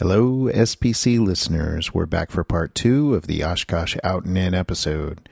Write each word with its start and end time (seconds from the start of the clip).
Hello, 0.00 0.48
SPC 0.52 1.18
listeners. 1.18 1.92
We're 1.92 2.06
back 2.06 2.30
for 2.30 2.44
part 2.44 2.72
two 2.72 3.16
of 3.16 3.26
the 3.26 3.42
Oshkosh 3.42 3.96
Out 4.04 4.24
and 4.24 4.38
In 4.38 4.54
episode. 4.54 5.28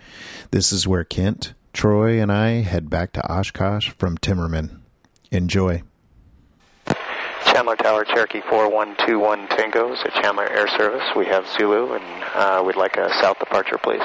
This 0.50 0.72
is 0.72 0.88
where 0.88 1.04
Kent, 1.04 1.54
Troy, 1.72 2.20
and 2.20 2.32
I 2.32 2.62
head 2.62 2.90
back 2.90 3.12
to 3.12 3.32
Oshkosh 3.32 3.90
from 3.90 4.18
Timmerman. 4.18 4.80
Enjoy. 5.30 5.84
Chandler 7.44 7.76
Tower, 7.76 8.04
Cherokee 8.06 8.40
4121 8.50 9.46
Tangos 9.46 10.04
at 10.04 10.12
Chandler 10.20 10.48
Air 10.48 10.66
Service. 10.76 11.04
We 11.14 11.26
have 11.26 11.46
Zulu, 11.56 11.92
and 11.92 12.24
uh, 12.34 12.64
we'd 12.66 12.74
like 12.74 12.96
a 12.96 13.08
south 13.20 13.38
departure, 13.38 13.78
please. 13.78 14.02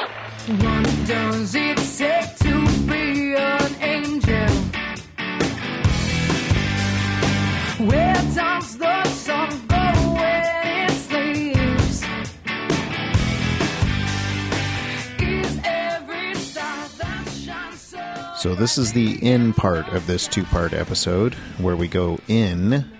So 18.41 18.55
this 18.55 18.79
is 18.79 18.91
the 18.93 19.23
in 19.23 19.53
part 19.53 19.87
of 19.89 20.07
this 20.07 20.27
two 20.27 20.43
part 20.45 20.73
episode 20.73 21.35
where 21.59 21.75
we 21.75 21.87
go 21.87 22.17
in 22.27 22.91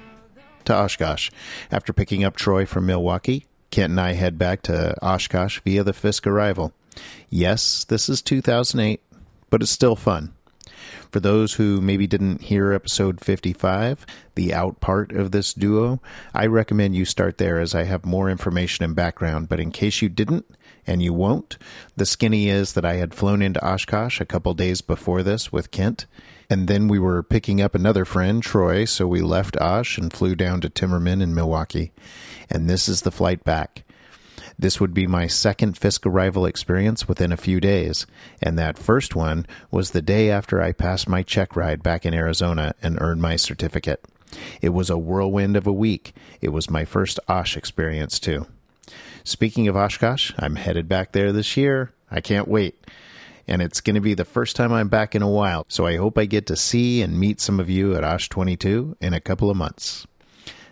to 0.65 0.75
Oshkosh. 0.75 1.31
After 1.71 1.91
picking 1.91 2.23
up 2.23 2.35
Troy 2.35 2.63
from 2.63 2.85
Milwaukee, 2.85 3.47
Kent 3.71 3.89
and 3.89 3.99
I 3.99 4.11
head 4.11 4.37
back 4.37 4.61
to 4.63 4.95
Oshkosh 5.03 5.59
via 5.61 5.83
the 5.83 5.93
Fisk 5.93 6.27
arrival. 6.27 6.73
Yes, 7.27 7.83
this 7.85 8.07
is 8.07 8.21
2008, 8.21 9.01
but 9.49 9.63
it's 9.63 9.71
still 9.71 9.95
fun. 9.95 10.31
For 11.11 11.19
those 11.19 11.55
who 11.55 11.81
maybe 11.81 12.05
didn't 12.05 12.43
hear 12.43 12.71
episode 12.71 13.19
55, 13.19 14.05
the 14.35 14.53
out 14.53 14.79
part 14.79 15.11
of 15.11 15.31
this 15.31 15.55
duo, 15.55 16.03
I 16.35 16.45
recommend 16.45 16.95
you 16.95 17.03
start 17.03 17.39
there 17.39 17.59
as 17.59 17.73
I 17.73 17.85
have 17.85 18.05
more 18.05 18.29
information 18.29 18.85
and 18.85 18.95
background. 18.95 19.49
But 19.49 19.59
in 19.59 19.71
case 19.71 20.03
you 20.03 20.09
didn't, 20.09 20.45
and 20.85 21.01
you 21.01 21.13
won't, 21.13 21.57
the 21.95 22.05
skinny 22.05 22.49
is 22.49 22.73
that 22.73 22.85
I 22.85 22.95
had 22.95 23.13
flown 23.13 23.41
into 23.41 23.63
Oshkosh 23.65 24.19
a 24.19 24.25
couple 24.25 24.53
days 24.53 24.81
before 24.81 25.23
this 25.23 25.51
with 25.51 25.71
Kent, 25.71 26.05
and 26.49 26.67
then 26.67 26.87
we 26.87 26.99
were 26.99 27.23
picking 27.23 27.61
up 27.61 27.75
another 27.75 28.05
friend, 28.05 28.43
Troy, 28.43 28.85
so 28.85 29.07
we 29.07 29.21
left 29.21 29.55
Osh 29.57 29.97
and 29.97 30.11
flew 30.11 30.35
down 30.35 30.61
to 30.61 30.69
Timmerman 30.69 31.21
in 31.21 31.33
Milwaukee. 31.33 31.91
And 32.49 32.69
this 32.69 32.89
is 32.89 33.01
the 33.01 33.11
flight 33.11 33.43
back. 33.43 33.83
This 34.59 34.79
would 34.79 34.93
be 34.93 35.07
my 35.07 35.27
second 35.27 35.77
Fisk 35.77 36.05
arrival 36.05 36.45
experience 36.45 37.07
within 37.07 37.31
a 37.31 37.37
few 37.37 37.59
days, 37.59 38.05
and 38.41 38.59
that 38.59 38.77
first 38.77 39.15
one 39.15 39.47
was 39.71 39.91
the 39.91 40.01
day 40.01 40.29
after 40.29 40.61
I 40.61 40.71
passed 40.71 41.09
my 41.09 41.23
check 41.23 41.55
ride 41.55 41.81
back 41.81 42.05
in 42.05 42.13
Arizona 42.13 42.75
and 42.81 42.97
earned 43.01 43.21
my 43.21 43.37
certificate. 43.37 44.05
It 44.61 44.69
was 44.69 44.89
a 44.89 44.97
whirlwind 44.97 45.55
of 45.55 45.67
a 45.67 45.73
week. 45.73 46.13
It 46.41 46.49
was 46.49 46.69
my 46.69 46.85
first 46.85 47.19
Osh 47.27 47.57
experience, 47.57 48.19
too. 48.19 48.45
Speaking 49.23 49.67
of 49.67 49.75
Oshkosh, 49.75 50.33
I'm 50.39 50.55
headed 50.55 50.87
back 50.87 51.11
there 51.11 51.31
this 51.31 51.55
year. 51.55 51.93
I 52.09 52.21
can't 52.21 52.47
wait. 52.47 52.85
And 53.47 53.61
it's 53.61 53.81
going 53.81 53.95
to 53.95 54.01
be 54.01 54.13
the 54.13 54.25
first 54.25 54.55
time 54.55 54.71
I'm 54.71 54.87
back 54.87 55.15
in 55.15 55.21
a 55.21 55.29
while, 55.29 55.65
so 55.67 55.85
I 55.85 55.97
hope 55.97 56.17
I 56.17 56.25
get 56.25 56.45
to 56.47 56.55
see 56.55 57.01
and 57.01 57.19
meet 57.19 57.41
some 57.41 57.59
of 57.59 57.69
you 57.69 57.95
at 57.95 58.03
Osh 58.03 58.29
22 58.29 58.97
in 59.01 59.13
a 59.13 59.19
couple 59.21 59.49
of 59.49 59.57
months. 59.57 60.07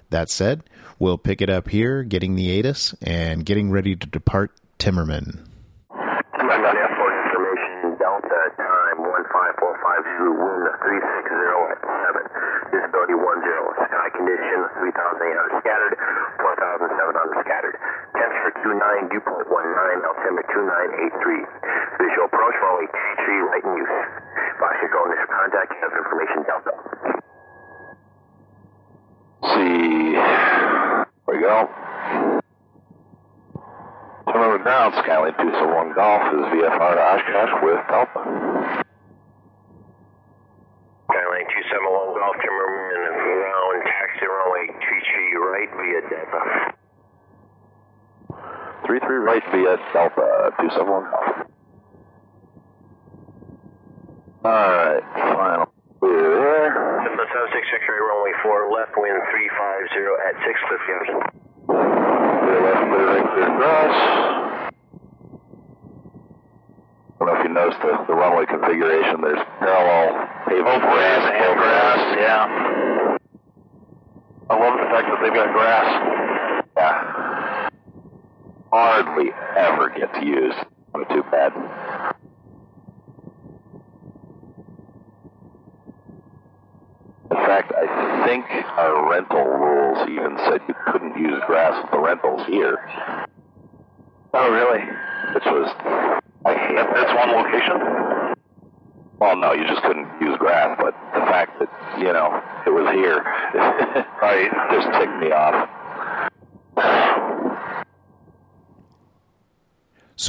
That 0.09 0.29
said, 0.29 0.63
we'll 0.97 1.17
pick 1.17 1.41
it 1.41 1.49
up 1.49 1.69
here, 1.69 2.03
getting 2.03 2.35
the 2.35 2.57
ATIS 2.59 2.95
and 3.01 3.45
getting 3.45 3.69
ready 3.69 3.95
to 3.95 4.07
depart 4.07 4.51
Timmerman. 4.79 5.45
Timberman 5.93 6.65
on 6.65 6.77
airport 6.77 7.13
information, 7.29 7.99
Delta 7.99 8.41
time 8.57 8.97
15450, 9.05 10.39
wind 10.39 10.65
360 10.81 11.29
at 11.69 11.79
7, 11.85 12.25
visibility 12.73 13.13
10, 13.13 13.85
sky 13.85 14.09
condition 14.17 14.59
3,800 14.81 15.61
scattered, 15.61 15.93
19 18.79 19.11
Dewpoint 19.11 19.43
19 19.43 20.07
altimeter 20.07 20.47
2983. 20.55 21.43
Visual 21.99 22.25
approach 22.31 22.55
runway 22.63 22.87
23 22.87 23.51
right 23.51 23.63
in 23.67 23.75
use. 23.75 23.91
Fox 24.55 24.73
your 24.79 25.03
this 25.11 25.19
contact 25.27 25.67
you 25.75 25.79
have 25.83 25.91
information 25.99 26.39
Delta. 26.47 26.73
See. 29.51 30.15
There 30.15 31.35
we 31.35 31.43
go. 31.43 31.67
Turnover 34.31 34.63
down, 34.63 34.95
Skyline 35.03 35.35
two 35.43 35.51
zero 35.51 35.75
one 35.75 35.91
Golf 35.91 36.23
is 36.31 36.47
VFR 36.55 36.95
to 36.95 37.03
Oshkosh 37.03 37.53
with 37.59 37.83
Delta. 37.91 38.23
Skyline 41.11 41.47
271 41.51 42.15
Golf, 42.15 42.35
turn 42.39 42.55
around, 42.55 43.83
taxi 43.83 44.23
runway 44.23 44.71
23 44.71 45.35
right 45.35 45.71
via 45.75 46.01
Delta. 46.07 46.78
33 48.87 49.17
right 49.17 49.43
via 49.51 49.77
Alpha, 49.95 50.53
271 50.59 51.03
Golf. 51.11 51.49
Alright, 54.45 55.03
final. 55.35 55.67
Clear 55.99 56.15
there. 56.15 57.03
Delta 57.03 57.25
76 57.27 57.67
X-ray 57.75 57.99
runway 57.99 58.31
4 58.41 58.71
left 58.71 58.95
wind 58.95 59.19
350 59.35 59.99
at 60.23 60.35
6 60.47 60.59
Cliff 60.67 60.83
Yost. 60.87 61.11
Clear 61.67 62.59
left, 62.63 62.83
clear 62.87 63.05
right, 63.11 63.27
clear 63.35 63.51
cross. 63.59 63.95
I 67.19 67.25
don't 67.25 67.27
know 67.27 67.35
if 67.35 67.43
you 67.43 67.51
noticed 67.51 67.81
the, 67.83 67.93
the 68.07 68.15
runway 68.15 68.45
configuration. 68.47 69.19
There's 69.19 69.43
parallel 69.59 70.23
pavement. 70.47 70.81
grass 70.87 71.23
and 71.27 71.53
grass, 71.59 71.99
yeah. 72.15 73.17
I 74.49 74.55
love 74.55 74.79
the 74.79 74.87
fact 74.87 75.05
that 75.11 75.19
they've 75.21 75.35
got 75.35 75.51
grass. 75.51 76.18
Hardly 78.71 79.31
ever 79.57 79.89
get 79.89 80.13
to 80.13 80.25
use 80.25 80.53
on 80.93 81.01
a 81.01 81.05
too 81.05 81.23
bad. 81.31 81.53
In 87.31 87.37
fact, 87.37 87.73
I 87.75 88.25
think 88.27 88.45
our 88.77 89.09
rental 89.09 89.43
rules 89.43 90.09
even 90.09 90.37
said 90.45 90.61
you 90.67 90.75
couldn't 90.91 91.17
use 91.17 91.41
grass 91.47 91.81
with 91.81 91.91
the 91.91 91.99
rentals 91.99 92.45
here. 92.47 92.77
Oh, 94.33 94.51
really? 94.51 94.85
Which 95.33 95.45
was, 95.45 95.73
I 96.45 96.53
hate 96.53 96.75
That's 96.75 97.13
one 97.15 97.31
location? 97.31 98.35
Well, 99.19 99.35
no, 99.35 99.53
you 99.53 99.65
just 99.67 99.81
couldn't 99.81 100.07
use 100.21 100.37
grass, 100.37 100.77
but 100.79 100.93
the 101.13 101.25
fact 101.25 101.59
that, 101.59 101.69
you 101.99 102.13
know, 102.13 102.41
it 102.65 102.69
was 102.69 102.87
here, 102.93 103.17
right, 104.21 104.49
just 104.71 104.87
ticked 104.97 105.17
me 105.19 105.31
off. 105.31 105.78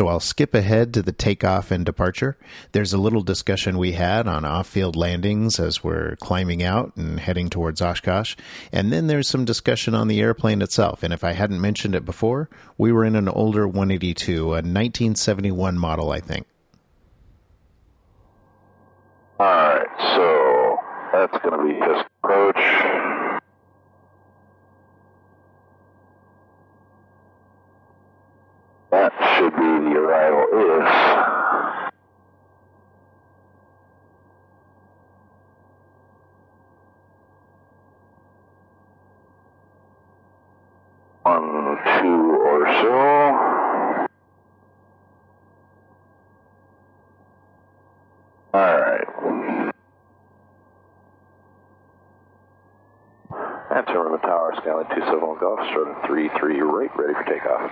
So 0.00 0.08
I'll 0.08 0.18
skip 0.18 0.54
ahead 0.54 0.94
to 0.94 1.02
the 1.02 1.12
takeoff 1.12 1.70
and 1.70 1.84
departure. 1.84 2.38
There's 2.72 2.94
a 2.94 2.98
little 2.98 3.20
discussion 3.20 3.76
we 3.76 3.92
had 3.92 4.26
on 4.26 4.46
off 4.46 4.66
field 4.66 4.96
landings 4.96 5.60
as 5.60 5.84
we're 5.84 6.16
climbing 6.16 6.62
out 6.62 6.96
and 6.96 7.20
heading 7.20 7.50
towards 7.50 7.82
Oshkosh. 7.82 8.34
And 8.72 8.90
then 8.90 9.08
there's 9.08 9.28
some 9.28 9.44
discussion 9.44 9.94
on 9.94 10.08
the 10.08 10.22
airplane 10.22 10.62
itself. 10.62 11.02
And 11.02 11.12
if 11.12 11.22
I 11.22 11.32
hadn't 11.32 11.60
mentioned 11.60 11.94
it 11.94 12.06
before, 12.06 12.48
we 12.78 12.92
were 12.92 13.04
in 13.04 13.14
an 13.14 13.28
older 13.28 13.68
182, 13.68 14.42
a 14.42 14.46
1971 14.46 15.76
model, 15.76 16.12
I 16.12 16.20
think. 16.20 16.46
Alright, 19.38 19.86
so 20.16 20.78
that's 21.12 21.36
going 21.44 21.60
to 21.60 21.74
be 21.74 21.74
his 21.74 22.02
approach. 22.22 22.56
That 28.90 29.12
should 29.40 29.56
be 29.56 29.62
the 29.62 29.96
arrival 29.96 30.44
is. 30.52 30.84
One, 41.22 41.78
two 42.02 42.20
or 42.36 42.60
so. 42.82 42.94
Alright. 48.52 49.08
And 53.70 53.86
turn 53.86 54.12
the 54.12 54.18
tower, 54.18 54.52
Skyline 54.58 54.84
271 54.84 55.38
Golf, 55.40 55.60
starting 55.70 55.94
3-3 56.04 56.60
right, 56.60 56.90
ready 56.94 57.14
for 57.14 57.24
takeoff. 57.24 57.70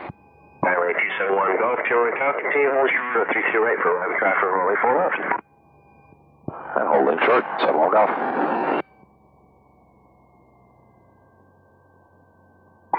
Skyline 0.68 1.00
271 1.32 1.64
Golf, 1.64 1.80
Timmerman 1.88 2.12
Tower, 2.20 2.36
continue 2.44 2.68
hold 2.76 2.92
short 2.92 3.32
32 3.32 3.56
right 3.56 3.80
for 3.80 3.96
rapid 3.96 4.20
traffic 4.20 4.52
runway 4.52 4.76
4 4.84 5.00
left. 5.00 5.16
And 6.76 6.84
hold 6.92 7.08
in 7.08 7.16
short, 7.24 7.40
71 7.64 7.88
Golf. 7.88 8.12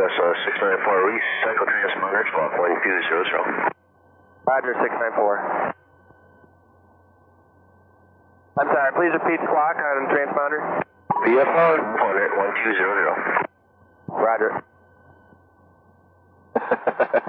That's 0.01 0.17
uh, 0.17 0.33
694 0.49 1.13
recycle 1.13 1.69
transponder, 1.69 2.25
block 2.33 2.57
1200. 2.57 3.69
Roger, 4.49 4.73
694. 4.81 5.77
I'm 8.57 8.65
sorry, 8.65 8.91
please 8.97 9.13
repeat 9.13 9.45
squawk 9.45 9.77
on 9.77 10.09
transponder. 10.09 10.81
VFR 11.21 11.85
1200. 12.01 12.33
Roger. 14.09 14.65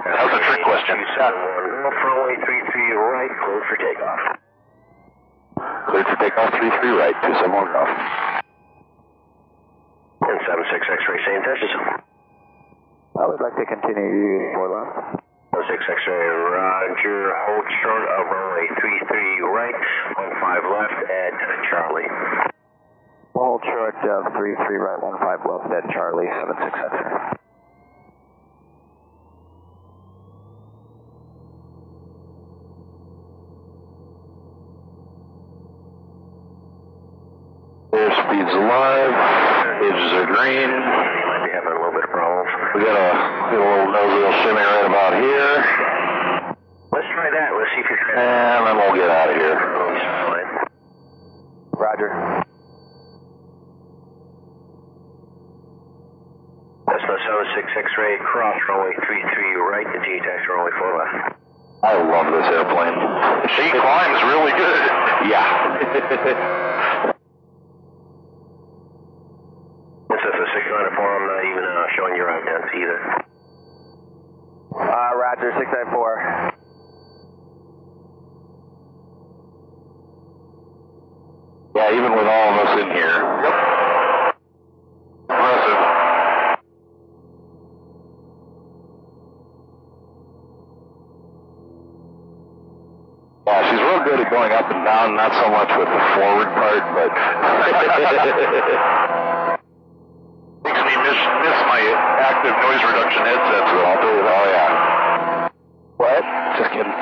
That's 0.87 0.97
a 0.97 1.13
trick 1.13 1.21
question. 1.21 1.21
271 1.21 1.81
Golf, 1.81 1.93
runway 2.01 2.35
33 2.41 2.91
right, 2.97 3.33
cleared 3.37 3.65
for 3.69 3.77
takeoff. 3.77 4.21
Cleared 5.89 6.07
for 6.07 6.17
takeoff 6.17 6.51
33 6.57 6.89
right, 6.97 7.15
271 7.21 7.73
golf. 7.73 7.91
And 10.21 10.39
76 10.47 10.87
X-ray, 10.89 11.19
same 11.25 11.41
touches. 11.43 11.69
I 13.13 13.25
would 13.27 13.41
like 13.41 13.55
to 13.57 13.65
continue 13.65 14.53
for 14.57 14.69
left. 14.69 15.21
76 15.53 15.83
X-ray, 15.83 16.25
roger, 16.49 17.33
hold 17.45 17.67
short 17.83 18.05
of 18.07 18.23
runway 18.31 18.67
33 18.81 19.41
right, 19.51 19.77
15 20.17 20.71
left 20.71 20.97
at 21.11 21.33
Charlie. 21.69 22.09
Hold 23.35 23.61
short 23.65 23.95
of 24.01 24.33
3 24.33 24.55
3 24.55 24.77
right, 24.77 25.01
1 25.01 25.19
5 25.19 25.39
left 25.45 25.73
at 25.73 25.85
Charlie, 25.91 26.29
76 26.29 26.73
X-ray. 26.73 27.40
Airspeed's 38.31 38.55
alive. 38.55 39.11
Gauges 39.81 40.11
are 40.15 40.25
green. 40.25 40.71
Might 40.71 41.43
be 41.43 41.51
having 41.51 41.75
a 41.75 41.75
little 41.75 41.91
bit 41.91 42.03
of 42.07 42.11
problems. 42.11 42.47
We 42.75 42.81
got 42.81 42.95
a, 42.95 43.11
we 43.51 43.59
got 43.59 43.67
a 43.67 43.71
little 43.75 43.91
nose 43.91 44.07
wheel 44.15 44.31
shimmy 44.43 44.63
right 44.63 44.87
about 44.87 45.13
here. 45.19 46.55
Let's 46.95 47.07
try 47.11 47.27
that. 47.27 47.51
Let's 47.59 47.71
see 47.75 47.83
if 47.83 47.89
you're 47.91 47.99
And 48.15 48.67
then 48.67 48.75
we'll 48.77 48.95
get 48.95 49.09
out 49.09 49.29
of 49.29 49.35
here. 49.35 49.59
Roger. 51.75 52.43
Cessna 56.87 57.17
76 57.25 57.67
X-ray, 57.75 58.17
cross 58.19 58.59
runway 58.69 58.93
33 58.95 59.55
right, 59.55 59.87
continue 59.91 60.19
taxi 60.19 60.47
runway 60.47 60.71
4 60.77 60.97
left. 60.99 61.35
I 61.83 61.93
love 61.97 62.31
this 62.31 62.47
airplane. 62.53 62.95
She 63.57 63.71
climbs 63.71 64.21
really 64.29 64.51
good. 64.51 64.81
Yeah. 65.31 67.07
This 70.11 70.35
is 70.35 70.41
a 70.43 70.47
694, 70.53 71.01
I'm 71.01 71.25
not 71.25 71.45
even 71.49 71.63
uh, 71.63 71.87
showing 71.95 72.15
you 72.15 72.23
route 72.23 72.45
dents 72.45 72.67
either. 72.75 72.99
Uh, 74.69 75.15
Roger, 75.15 75.55
694. 75.57 76.51
yeah, 81.75 81.95
even 81.95 82.11
with 82.11 82.27
all 82.27 82.53
of 82.53 82.67
us 82.67 82.79
in 82.81 82.91
here. 82.91 83.17
Yep. 83.41 83.55
Impressive. 85.31 85.79
Yeah, 93.47 93.71
she's 93.71 93.79
real 93.79 94.03
good 94.03 94.19
at 94.19 94.29
going 94.29 94.51
up 94.51 94.69
and 94.69 94.83
down, 94.85 95.09
not 95.21 95.37
so 95.37 95.53
much 95.53 95.69
with 95.77 95.85
the 95.85 96.01
forward 96.17 96.49
part, 96.57 96.81
but 96.97 97.13
makes 100.65 100.81
me 100.81 100.95
miss 100.97 101.19
miss 101.45 101.59
my 101.69 101.81
active 102.25 102.57
noise 102.57 102.81
reduction 102.81 103.21
headsets. 103.29 103.69
I'll 103.69 104.01
tell 104.01 104.17
you 104.17 104.25
that. 104.25 104.41
Oh 104.41 104.49
yeah. 104.49 105.53
What? 106.01 106.25
Just 106.57 106.73
kidding. 106.73 106.97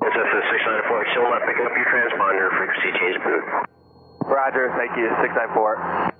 This 0.00 0.14
is 0.16 0.32
a 0.32 0.42
694, 0.48 1.12
still 1.12 1.28
not 1.28 1.44
picking 1.44 1.66
up 1.68 1.76
your 1.76 1.88
transponder, 1.92 2.48
frequency 2.56 2.88
change 2.96 3.20
boot. 3.20 3.44
Roger, 4.24 4.72
thank 4.80 4.96
you, 4.96 5.12
694. 5.20 6.16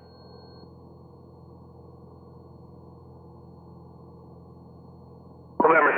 November 5.67 5.93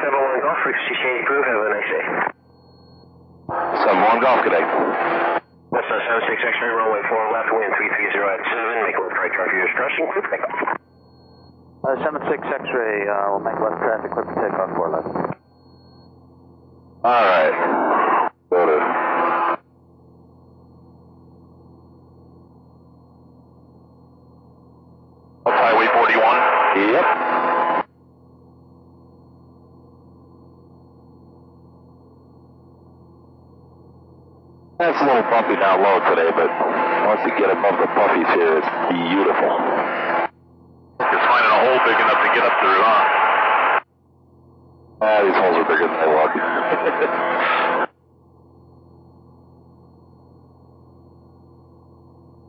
71 0.89 0.97
Golf, 0.97 0.97
frequency 0.97 0.97
change 1.05 1.25
boot, 1.29 1.45
have 1.45 1.61
a 1.61 1.69
nice 1.69 1.91
day. 1.91 2.07
Seven 3.85 4.03
one 4.09 4.21
golf 4.21 4.41
today. 4.45 4.65
That's 5.69 5.85
a 5.85 5.99
76 6.01 6.49
X-ray, 6.49 6.69
runway 6.69 7.03
4 7.09 7.33
left, 7.33 7.53
wind 7.53 7.73
330 7.77 8.09
at 8.09 8.41
7, 8.41 8.89
make 8.89 8.97
a 8.97 9.03
left 9.05 9.17
right 9.21 9.33
traffic 9.33 9.69
discretion, 9.69 10.09
clear 10.09 10.25
for 10.25 10.33
takeoff. 10.33 10.81
Uh, 11.85 11.97
76 12.05 12.41
X-ray, 12.41 13.05
uh, 13.05 13.37
we'll 13.37 13.45
make 13.45 13.61
left 13.61 13.85
traffic, 13.85 14.11
clear 14.13 14.25
for 14.25 14.37
takeoff, 14.41 14.73
4 14.77 14.89
left. 14.89 15.13
All 17.05 17.25
right. 17.29 18.33
Go 18.51 18.65
to. 18.65 18.77
That's 25.45 25.61
Highway 25.61 25.89
41? 25.93 26.97
Yep. 26.97 27.29
It's 34.81 35.03
bumpy 35.49 35.61
down 35.65 35.81
low 35.83 35.97
today, 36.11 36.29
but 36.37 36.51
once 37.09 37.21
you 37.25 37.33
get 37.41 37.49
above 37.49 37.81
the 37.81 37.89
buffies 37.97 38.29
here, 38.37 38.59
it's 38.61 38.69
beautiful. 38.93 39.49
Just 41.01 41.25
finding 41.25 41.53
a 41.57 41.61
hole 41.65 41.81
big 41.89 41.97
enough 41.97 42.21
to 42.21 42.29
get 42.37 42.45
up 42.45 42.53
through, 42.61 42.81
huh? 42.85 43.81
Ah, 45.01 45.23
these 45.25 45.33
holes 45.41 45.57
are 45.57 45.65
bigger 45.65 45.89
than 45.89 45.97
they 45.97 46.11
look. 46.13 46.33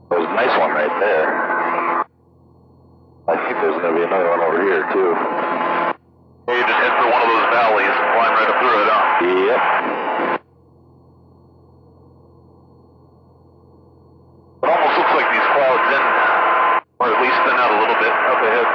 There's 0.10 0.26
a 0.26 0.34
nice 0.36 0.60
one 0.60 0.72
right 0.72 1.00
there. 1.00 2.04
I 3.30 3.36
think 3.46 3.62
there's 3.62 3.80
going 3.80 3.94
to 3.94 4.00
be 4.00 4.04
another 4.04 4.30
one 4.32 4.42
over 4.42 4.60
here, 4.64 4.82
too. 4.92 5.14
Yeah, 5.14 6.58
you 6.58 6.66
just 6.66 6.80
head 6.82 6.98
for 6.98 7.08
one 7.14 7.22
of 7.22 7.30
those 7.30 7.48
valleys 7.54 7.94
and 7.94 8.10
climb 8.18 8.34
right 8.34 8.50
up 8.50 8.58
through 8.60 8.82
it, 8.82 8.90
huh? 8.90 9.22
Yep. 9.22 9.90
It 14.62 14.68
almost 14.68 14.98
looks 15.00 15.16
like 15.16 15.32
these 15.32 15.50
clouds 15.56 15.88
in, 15.88 16.04
or 17.00 17.08
at 17.16 17.22
least 17.24 17.40
thin 17.48 17.56
out 17.56 17.72
a 17.72 17.80
little 17.80 17.96
bit 17.96 18.12
up 18.12 18.44
ahead. 18.44 18.68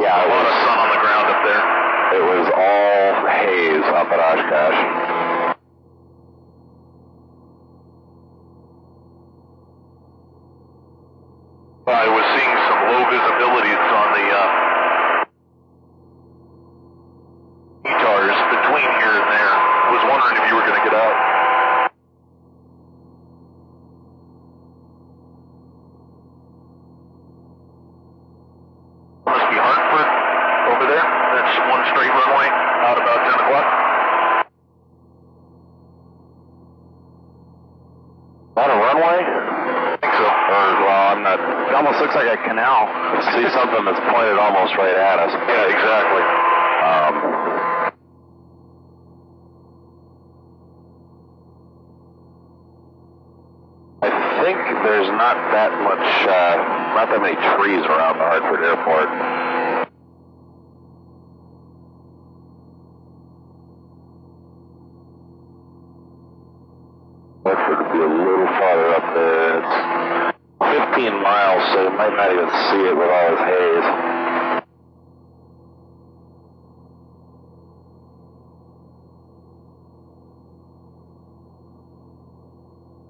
Yeah, 0.00 0.24
a 0.24 0.28
lot 0.32 0.46
of 0.48 0.54
sun 0.64 0.78
on 0.80 0.88
the 0.88 1.00
ground 1.04 1.26
up 1.36 1.40
there. 1.44 1.64
It 2.16 2.24
was 2.24 2.48
all 2.48 3.28
haze 3.28 3.84
up 3.92 4.08
at 4.08 4.20
Oshkosh. 4.24 4.80
I 11.86 12.08
was 12.08 12.26
seeing 13.10 13.20
some 13.22 13.38
low 13.38 13.50
visibilities 13.50 13.78
on 13.92 14.08
the 14.14 14.26
uh, 14.34 14.46
METARs 17.84 18.38
between 18.50 18.88
here 18.98 19.14
and 19.14 19.28
there. 19.30 19.54
Was 19.86 20.02
wondering 20.10 20.42
if 20.42 20.48
you 20.50 20.54
were 20.56 20.66
going 20.66 20.80
to 20.82 20.86
get 20.90 20.94
out. 20.94 21.16
Must 29.26 29.46
be 29.50 29.56
Hartford 29.56 30.10
over 30.74 30.86
there. 30.90 31.06
That's 31.06 31.54
one 31.70 31.82
straight 31.94 32.10
runway 32.10 32.48
out 32.50 32.98
about 32.98 33.18
10 33.30 33.34
o'clock. 33.46 33.66
That 38.56 38.70
a 38.70 38.74
runway? 38.74 39.18
I 39.22 39.96
think 40.00 40.14
so. 40.14 40.24
Or, 40.24 40.66
well, 40.80 41.12
I'm 41.12 41.22
not. 41.22 41.38
It 41.68 41.74
almost 41.74 42.00
looks 42.00 42.14
like 42.14 42.26
a 42.26 42.42
canal. 42.42 42.88
See 43.36 43.46
something 43.52 43.84
that's 43.84 44.00
pointed 44.08 44.38
almost 44.38 44.74
right 44.76 44.96
at 44.96 45.18
us. 45.20 45.32
Yeah, 45.32 45.76
exactly. 45.76 46.24
Um, 46.86 47.14
I 54.02 54.08
think 54.44 54.58
there's 54.84 55.08
not 55.08 55.36
that 55.52 55.72
much, 55.82 56.06
uh, 56.28 56.94
not 56.94 57.10
that 57.10 57.20
many 57.20 57.34
trees 57.34 57.84
around 57.84 58.18
the 58.18 58.24
Hartford 58.24 58.64
Airport. 58.64 59.08
Hartford 67.46 67.78
would 67.78 67.92
be 67.92 67.98
a 67.98 68.08
little 68.08 68.46
farther 68.58 68.94
up 68.94 69.14
there. 69.14 69.58
It's 69.62 70.36
15 70.96 71.22
miles, 71.22 71.62
so 71.72 71.82
you 71.84 71.90
might 71.96 72.14
not 72.16 72.32
even 72.32 72.48
see 72.50 72.82
it 72.90 72.96
with 72.96 73.06
all 73.08 73.30
this 73.30 73.42
haze. 73.46 73.88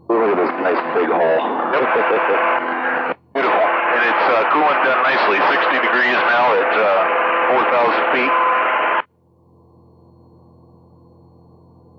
Look 0.08 0.20
at 0.20 0.36
this 0.36 0.52
nice 0.60 0.82
big 1.00 1.08
hole. 1.08 1.56
Beautiful. 3.32 3.66
And 3.96 4.02
it's 4.04 4.26
uh, 4.36 4.52
cooling 4.52 4.80
down 4.84 5.00
nicely. 5.00 5.40
60 5.40 5.80
degrees 5.80 6.18
now 6.28 6.52
at 6.52 6.72
uh, 6.76 7.56
4,000 7.56 8.12
feet. 8.12 8.32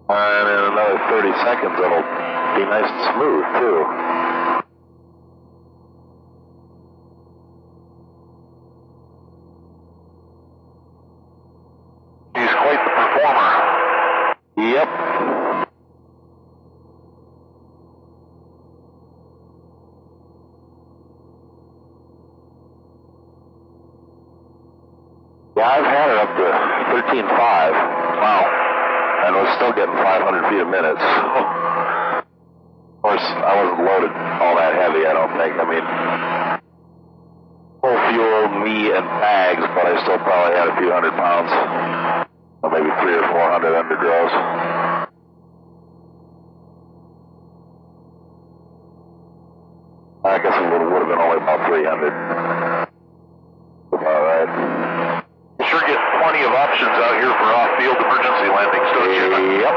And 0.09 0.45
in 0.47 0.59
another 0.71 0.97
30 1.09 1.31
seconds, 1.43 1.75
it'll 1.77 2.07
be 2.55 2.63
nice 2.69 2.89
and 2.89 3.03
smooth, 3.15 3.45
too. 3.59 4.17
Yeah, 25.57 25.65
I've 25.65 25.89
had 25.89 26.09
it 26.13 26.17
up 26.21 26.37
to 26.37 26.45
13.5. 27.17 27.33
Wow. 27.33 28.45
And 29.25 29.35
was 29.35 29.49
still 29.57 29.73
getting 29.73 29.95
500 29.97 30.53
feet 30.53 30.61
a 30.61 30.69
minute. 30.69 31.01
So, 31.01 31.07
of 32.21 33.01
course, 33.01 33.25
I 33.25 33.57
wasn't 33.57 33.81
loaded 33.81 34.13
all 34.13 34.53
that 34.53 34.77
heavy, 34.77 35.09
I 35.09 35.13
don't 35.17 35.33
think. 35.33 35.57
I 35.57 35.65
mean, 35.65 35.81
full 37.81 37.97
fuel, 38.13 38.53
me, 38.61 38.93
and 38.93 39.05
bags, 39.17 39.65
but 39.73 39.85
I 39.89 39.97
still 40.05 40.21
probably 40.21 40.61
had 40.61 40.67
a 40.69 40.77
few 40.77 40.91
hundred 40.93 41.17
pounds. 41.17 41.49
Or 42.61 42.69
maybe 42.69 42.93
three 43.01 43.17
or 43.17 43.25
four 43.33 43.49
hundred 43.49 43.73
under 43.73 43.97
gross. 43.97 44.29
I 50.21 50.37
guess 50.37 50.53
it 50.53 50.69
would, 50.69 50.85
would 50.85 51.01
have 51.01 51.09
been 51.09 51.17
only 51.17 51.37
about 51.37 51.65
300. 51.65 52.13
All 53.89 54.21
right. 54.21 55.23
You 55.57 55.65
sure 55.65 55.81
get 55.89 55.97
plenty 56.21 56.45
of 56.45 56.53
options 56.53 56.93
out 57.01 57.17
here 57.17 57.33
for 57.33 57.49
off-field 57.49 57.97
emergency 57.97 58.45
landings, 58.53 58.89
don't 58.93 59.09
you? 59.09 59.25
Yep. 59.57 59.75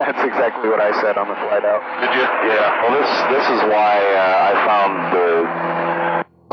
That's 0.00 0.22
exactly 0.24 0.72
what 0.72 0.80
I 0.80 0.96
said 1.04 1.20
on 1.20 1.28
the 1.28 1.36
flight 1.44 1.60
out. 1.68 1.84
Did 2.00 2.16
you? 2.16 2.24
Yeah. 2.24 2.72
Well, 2.80 2.96
this 2.96 3.10
this 3.28 3.46
is 3.52 3.60
why 3.68 4.00
uh, 4.00 4.48
I 4.48 4.52
found 4.64 4.92
the 5.12 5.28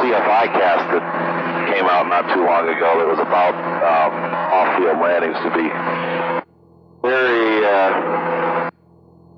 CFI 0.03 0.45
cast 0.51 0.83
that 0.91 1.05
came 1.71 1.85
out 1.87 2.11
not 2.11 2.27
too 2.35 2.43
long 2.43 2.67
ago 2.67 2.99
that 2.99 3.07
was 3.07 3.21
about 3.23 3.55
um, 3.55 4.11
off-field 4.51 4.99
landings 4.99 5.39
to 5.39 5.49
be 5.55 5.71
very 7.07 7.63
uh, 7.63 8.67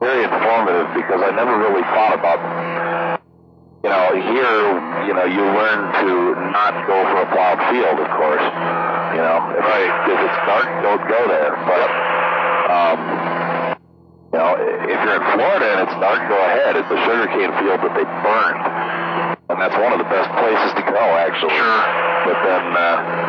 very 0.01 0.23
informative 0.25 0.89
because 0.97 1.21
I 1.21 1.29
never 1.37 1.53
really 1.53 1.85
thought 1.93 2.17
about. 2.17 3.21
You 3.83 3.93
know, 3.93 4.09
here, 4.09 5.05
you 5.05 5.13
know, 5.13 5.23
you 5.23 5.43
learn 5.53 5.79
to 6.01 6.46
not 6.57 6.73
go 6.89 6.97
for 7.13 7.21
a 7.21 7.29
plowed 7.29 7.61
field, 7.69 7.97
of 8.01 8.09
course. 8.17 8.45
You 9.13 9.21
know, 9.21 9.37
if, 9.53 9.61
Right. 9.61 9.91
if 10.09 10.19
it's 10.25 10.39
dark, 10.49 10.67
don't 10.81 11.03
go 11.05 11.21
there. 11.29 11.53
But 11.69 11.89
um, 12.73 12.97
you 14.33 14.39
know, 14.41 14.51
if 14.89 14.97
you're 15.05 15.17
in 15.21 15.25
Florida 15.37 15.65
and 15.77 15.79
it's 15.85 15.97
dark, 16.01 16.21
go 16.27 16.37
ahead. 16.37 16.75
It's 16.75 16.89
the 16.89 16.99
sugarcane 17.05 17.53
field 17.61 17.79
that 17.85 17.93
they 17.93 18.05
burned. 18.25 18.61
And 19.49 19.57
that's 19.61 19.77
one 19.79 19.93
of 19.93 19.99
the 19.99 20.09
best 20.11 20.27
places 20.35 20.71
to 20.75 20.83
go, 20.91 21.05
actually. 21.23 21.55
Sure. 21.55 21.81
But 22.27 22.37
then, 22.43 22.65
uh, 22.75 23.26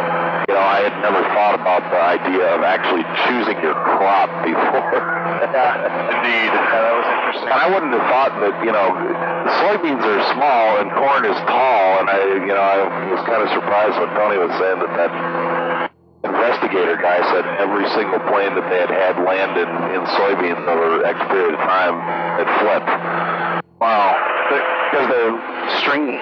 you 0.49 0.57
know, 0.57 0.65
I 0.65 0.81
had 0.81 0.97
never 1.05 1.21
thought 1.37 1.61
about 1.61 1.85
the 1.93 2.01
idea 2.01 2.49
of 2.57 2.65
actually 2.65 3.05
choosing 3.29 3.61
your 3.61 3.77
crop 3.77 4.33
before. 4.49 4.97
yeah, 5.53 6.17
Indeed. 6.17 6.49
Yeah, 6.49 6.73
that 6.73 6.95
was 6.97 7.05
interesting. 7.05 7.53
And 7.53 7.61
I 7.61 7.69
wouldn't 7.69 7.93
have 7.93 8.07
thought 8.09 8.33
that, 8.41 8.55
you 8.65 8.73
know, 8.73 8.89
soybeans 9.61 10.01
are 10.01 10.25
small 10.33 10.65
and 10.81 10.89
corn 10.97 11.29
is 11.29 11.37
tall. 11.45 12.01
And 12.01 12.09
I, 12.09 12.17
you 12.49 12.49
know, 12.57 12.65
I 12.65 12.81
was 13.13 13.21
kind 13.29 13.45
of 13.45 13.53
surprised 13.53 14.01
when 14.01 14.09
Tony 14.17 14.41
was 14.41 14.49
saying 14.57 14.81
that 14.81 14.93
that 14.97 15.13
investigator 16.25 16.97
guy 16.97 17.21
said 17.29 17.45
every 17.61 17.85
single 17.93 18.19
plane 18.33 18.57
that 18.57 18.65
they 18.73 18.81
had 18.81 18.91
had 18.91 19.21
land 19.21 19.53
in, 19.53 19.69
in 19.69 20.01
soybeans 20.17 20.65
over 20.65 21.05
X 21.05 21.21
period 21.29 21.55
of 21.55 21.63
time 21.63 22.01
had 22.41 22.49
flipped. 22.65 22.89
Wow. 23.85 24.17
Because 24.49 25.07
they're 25.13 25.37
stringy. 25.85 26.17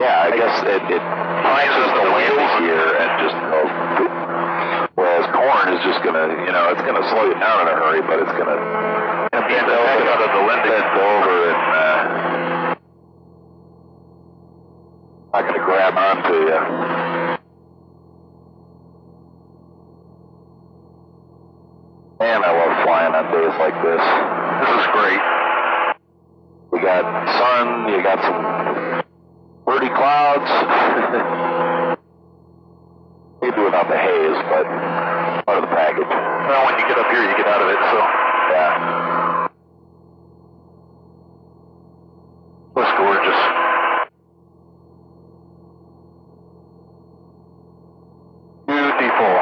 Yeah, 0.00 0.24
I 0.24 0.30
guess 0.32 0.56
it, 0.64 0.80
it 0.96 1.02
rises 1.04 1.88
the 1.92 2.04
landing 2.08 2.52
here 2.64 2.88
and 3.04 3.10
just 3.20 3.36
goes. 3.36 3.68
boop. 4.00 4.12
Whereas 4.96 5.28
corn 5.28 5.76
is 5.76 5.84
just 5.84 6.00
gonna, 6.00 6.24
you 6.40 6.52
know, 6.56 6.72
it's 6.72 6.80
gonna 6.88 7.04
slow 7.12 7.28
you 7.28 7.36
down 7.36 7.60
in 7.60 7.68
a 7.68 7.76
hurry, 7.76 8.00
but 8.08 8.16
it's 8.16 8.32
gonna 8.32 8.56
And 9.28 9.44
bend 9.44 9.68
the 9.68 9.76
out 10.08 10.22
of 10.24 10.30
the 10.32 10.42
bend 10.48 10.88
over 11.04 11.36
and 11.52 11.64
uh, 11.76 12.76
not 15.34 15.42
gonna 15.44 15.64
grab 15.68 15.92
onto 15.92 16.34
you. 16.48 16.60
Man, 22.24 22.40
I 22.40 22.52
love 22.56 22.84
flying 22.88 23.12
on 23.12 23.28
days 23.36 23.56
like 23.60 23.76
this. 23.84 24.04
This 24.64 24.72
is 24.80 24.86
great. 24.96 25.20
We 26.72 26.80
got 26.80 27.04
sun, 27.36 27.92
you 27.92 28.02
got 28.02 28.20
some 28.24 28.99
pretty 29.70 29.94
clouds. 29.94 30.50
Maybe 33.40 33.62
without 33.62 33.86
the 33.88 33.96
haze, 33.96 34.42
but 34.50 34.66
part 35.46 35.62
of 35.62 35.70
the 35.70 35.70
package. 35.70 36.10
Well, 36.10 36.66
when 36.66 36.74
you 36.80 36.88
get 36.88 36.98
up 36.98 37.06
here, 37.06 37.22
you 37.22 37.36
get 37.36 37.46
out 37.46 37.62
of 37.62 37.68
it, 37.68 37.78
so. 37.78 37.98
Yeah. 38.50 39.48
Looks 42.74 42.90
gorgeous. 42.98 43.40
Beautiful. 48.66 49.34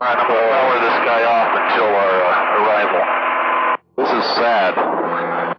All 0.00 0.06
right, 0.06 0.16
I'm 0.16 0.28
going 0.28 0.40
to 0.40 0.48
power 0.48 0.80
this 0.80 0.98
guy 1.04 1.22
off 1.28 1.52
until 1.60 1.92
our 1.92 2.16
uh, 2.24 2.56
arrival. 2.56 3.04
This 3.98 4.08
is 4.08 4.24
sad. 4.36 4.98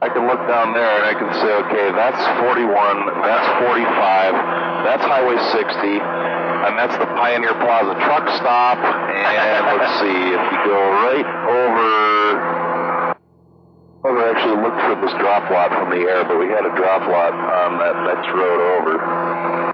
I 0.02 0.08
can 0.08 0.32
look 0.32 0.40
down 0.48 0.72
there 0.72 0.96
and 0.96 1.06
I 1.06 1.14
can 1.14 1.28
say, 1.44 1.52
okay, 1.68 1.92
that's 1.92 2.24
41, 2.66 3.24
that's 3.24 3.48
45, 3.64 4.34
that's 4.84 5.04
Highway 5.04 5.40
60, 5.40 5.64
and 5.96 6.76
that's 6.76 6.98
the 6.98 7.06
Pioneer 7.16 7.54
Plaza 7.54 7.96
truck 8.04 8.28
stop. 8.36 8.78
And 8.80 9.80
let's 9.80 10.00
see, 10.04 10.20
if 10.36 10.44
we 10.52 10.58
go 10.68 10.80
right 11.00 11.30
over, 11.48 13.16
never 14.04 14.28
actually 14.28 14.60
looked 14.60 14.82
for 14.82 15.00
this 15.00 15.16
drop 15.24 15.50
lot 15.50 15.72
from 15.72 15.90
the 15.90 16.04
air, 16.04 16.26
but 16.26 16.38
we 16.38 16.48
had 16.48 16.66
a 16.66 16.76
drop 16.76 17.08
lot 17.08 17.32
on 17.32 17.80
that 17.80 17.96
next 18.12 18.28
road 18.36 18.60
over. 18.76 19.74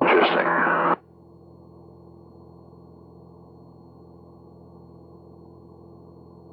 Interesting. 0.00 0.46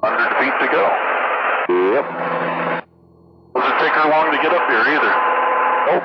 Hundred 0.02 0.30
feet 0.38 0.52
to 0.60 0.68
go. 0.70 1.08
Yep. 1.68 2.04
Doesn't 3.54 3.78
take 3.78 3.92
her 3.92 4.08
long 4.08 4.32
to 4.32 4.38
get 4.40 4.52
up 4.54 4.64
here 4.70 4.88
either. 4.88 5.12
Nope. 5.84 6.02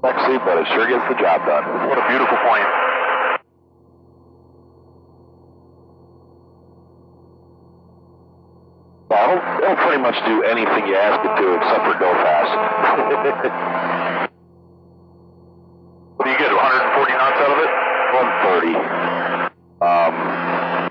Sexy, 0.00 0.38
but 0.40 0.56
it 0.56 0.66
sure 0.72 0.88
gets 0.88 1.04
the 1.12 1.20
job 1.20 1.44
done. 1.44 1.64
What 1.90 1.98
a 1.98 2.08
beautiful 2.08 2.38
plane. 2.48 2.64
Yeah, 9.10 9.28
it'll, 9.28 9.42
it'll 9.64 9.76
pretty 9.84 10.00
much 10.00 10.16
do 10.24 10.42
anything 10.44 10.88
you 10.88 10.96
ask 10.96 11.20
it 11.28 11.34
to 11.36 11.54
except 11.60 11.84
for 11.84 11.92
go 12.00 12.08
fast. 12.24 12.56
What 16.16 16.24
do 16.24 16.30
you 16.30 16.38
get? 16.38 16.52
140 16.56 17.12
knots 17.12 17.36
out 17.36 17.52
of 17.52 17.58
it? 17.58 17.88
130. 18.12 18.74
Um, 19.84 20.90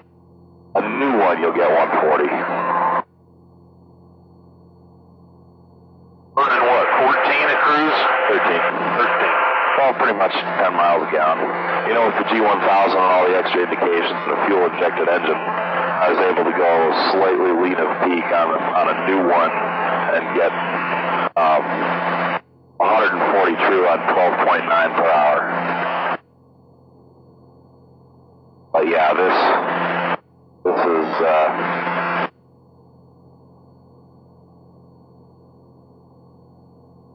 a 0.76 0.82
new 1.00 1.18
one, 1.18 1.42
you'll 1.42 1.52
get 1.52 1.70
140. 1.70 2.30
Burning 6.36 6.64
what? 6.70 6.86
14 7.02 7.50
at 7.50 7.60
cruise? 7.66 8.00
13. 8.38 8.62
13. 9.02 9.34
Well, 9.78 9.94
pretty 9.98 10.18
much 10.18 10.34
10 10.34 10.74
miles 10.74 11.06
a 11.06 11.10
gallon. 11.14 11.42
You 11.90 11.94
know, 11.94 12.06
with 12.10 12.18
the 12.18 12.26
G1000 12.34 12.98
and 12.98 12.98
all 12.98 13.26
the 13.30 13.38
extra 13.38 13.62
indications 13.66 14.18
and 14.26 14.32
the 14.34 14.40
fuel 14.50 14.66
injected 14.74 15.06
engine, 15.10 15.38
I 15.38 16.10
was 16.10 16.18
able 16.26 16.46
to 16.46 16.56
go 16.58 16.72
slightly 17.14 17.52
lean 17.62 17.78
of 17.78 17.90
peak 18.06 18.26
on 18.26 18.48
a, 18.54 18.60
on 18.78 18.86
a 18.90 18.96
new 19.10 19.22
one 19.30 19.54
and 19.54 20.24
get 20.38 20.50
um, 21.38 21.62
140 22.78 23.54
true 23.70 23.86
on 23.86 23.98
12.9 24.14 24.96
per 24.98 25.10
hour. 25.14 26.20
But 28.74 28.88
yeah, 28.90 29.14
this 29.14 29.38
this 30.66 30.80
is 30.86 31.10
uh, 31.22 32.28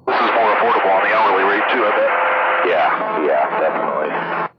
This 0.06 0.16
is 0.16 0.30
more 0.34 0.50
affordable 0.56 0.92
on 0.98 1.02
the 1.06 1.14
hourly 1.14 1.44
rate 1.44 1.62
too, 1.72 1.84
I 1.84 1.90
bet. 1.96 2.68
yeah, 2.68 3.24
yeah, 3.26 3.60
definitely. 3.60 4.50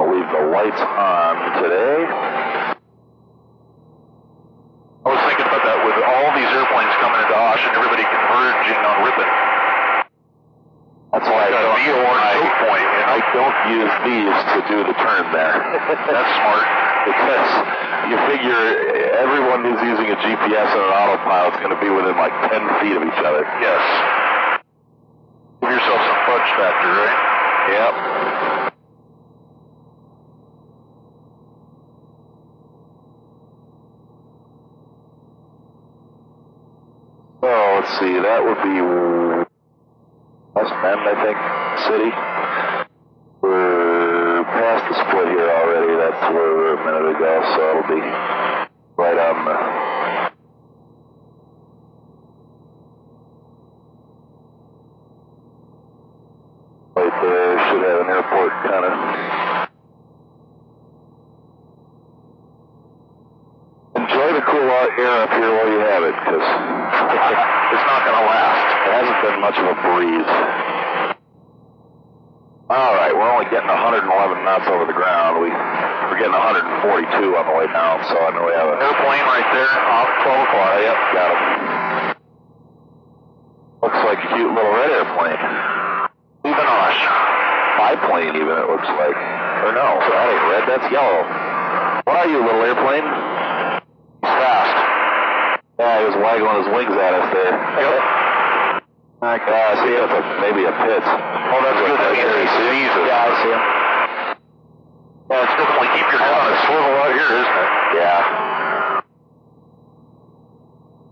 I'll 0.00 0.10
leave 0.14 0.30
the 0.30 0.44
lights 0.54 0.78
on 0.80 1.34
today. 1.62 1.98
I 5.02 5.06
was 5.08 5.20
thinking 5.26 5.46
about 5.48 5.64
that 5.66 5.78
with 5.82 5.98
all 5.98 6.28
these 6.38 6.50
airplanes 6.54 6.94
coming 7.02 7.18
into 7.24 7.34
Osh 7.34 7.62
and 7.66 7.74
everybody 7.74 8.04
converging 8.06 8.78
on 8.84 8.96
Ripon. 9.02 9.30
That's 11.10 11.26
why 11.26 11.48
I 11.48 11.50
Like 11.50 11.58
a 11.58 11.62
don't, 11.66 11.82
VOR 11.82 12.14
I, 12.14 12.30
choke 12.36 12.56
point, 12.68 12.84
you 12.84 13.00
know? 13.00 13.16
I 13.16 13.18
don't 13.32 13.58
use 13.74 13.94
these 14.06 14.36
to 14.54 14.58
do 14.68 14.76
the 14.86 14.94
turn 15.02 15.24
there. 15.32 15.56
That's 16.12 16.32
smart. 16.38 16.66
because 17.08 17.48
you 18.12 18.16
figure 18.28 18.60
everyone 19.18 19.64
who's 19.64 19.80
using 19.82 20.12
a 20.12 20.18
GPS 20.20 20.68
and 20.68 20.82
an 20.84 20.92
autopilot 20.94 21.56
is 21.56 21.60
going 21.64 21.74
to 21.74 21.80
be 21.80 21.88
within 21.90 22.14
like 22.20 22.34
10 22.52 22.60
feet 22.84 22.94
of 22.94 23.02
each 23.02 23.20
other. 23.24 23.42
Yes. 23.64 23.80
Give 25.64 25.72
yourself 25.72 26.00
some 26.04 26.20
fudge 26.28 26.50
factor, 26.60 26.90
right? 26.92 27.18
Yep. 27.72 27.94
So 37.40 37.46
let's 37.46 37.98
see, 38.00 38.18
that 38.18 38.42
would 38.44 38.62
be 38.62 38.80
West 40.82 41.02
I 41.02 41.14
think, 41.24 41.38
city. 41.90 42.10
We're 43.42 44.44
past 44.44 44.86
the 44.88 44.94
split 44.94 45.26
here 45.26 45.50
already. 45.50 45.96
That's 45.98 46.32
where 46.32 46.54
we 46.54 46.62
were 46.62 46.74
a 46.74 46.84
minute 46.86 47.16
ago, 47.16 47.42
so 47.56 47.70
it'll 47.70 47.96
be 47.96 48.02
right 48.96 49.18
on 49.18 49.44
the. 49.44 49.97
42 76.82 77.36
on 77.36 77.44
the 77.46 77.54
way 77.58 77.66
down, 77.70 78.02
so 78.06 78.14
I 78.18 78.30
know 78.34 78.46
we 78.46 78.54
have 78.54 78.70
an 78.70 78.80
airplane 78.82 79.24
right 79.26 79.48
there 79.54 79.74
off 79.88 80.08
12 80.22 80.48
o'clock. 80.48 80.74
Yep, 80.78 80.98
got 81.14 81.28
him. 81.32 81.48
Looks 83.82 84.00
like 84.06 84.18
a 84.18 84.28
cute 84.34 84.52
little 84.52 84.74
red 84.74 84.90
airplane. 84.90 85.42
Even 86.44 86.66
on 86.66 86.78
biplane, 87.88 88.34
even 88.34 88.54
it 88.58 88.68
looks 88.68 88.90
like. 88.98 89.16
Or 89.64 89.72
no, 89.72 89.88
that 90.02 90.26
ain't 90.28 90.44
red, 90.50 90.64
that's 90.66 90.88
yellow. 90.92 91.22
What 92.04 92.14
are 92.14 92.28
you, 92.28 92.42
little 92.42 92.62
airplane? 92.62 93.06
He's 94.22 94.34
fast. 94.34 94.74
Yeah, 95.78 96.02
he 96.02 96.04
was 96.10 96.16
waggling 96.18 96.58
his 96.62 96.68
wings 96.74 96.94
at 96.94 97.12
us 97.14 97.26
there. 97.32 97.54
Yep. 97.54 97.94
I, 99.18 99.34
I 99.34 99.74
see 99.82 99.94
him. 99.98 100.10
Maybe 100.42 100.62
a 100.66 100.74
pit. 100.74 101.02
Oh, 101.02 101.60
that's 101.62 101.80
good. 101.86 101.98
That 101.98 102.14
he 102.14 102.46
sees. 102.54 102.90
Yeah, 103.06 103.26
I 103.26 103.30
see 103.42 103.50
him 103.50 103.87
your 106.70 106.80
a 106.80 107.12
here, 107.12 107.32
isn't 107.40 107.58
it? 107.64 107.70
Yeah. 107.98 109.00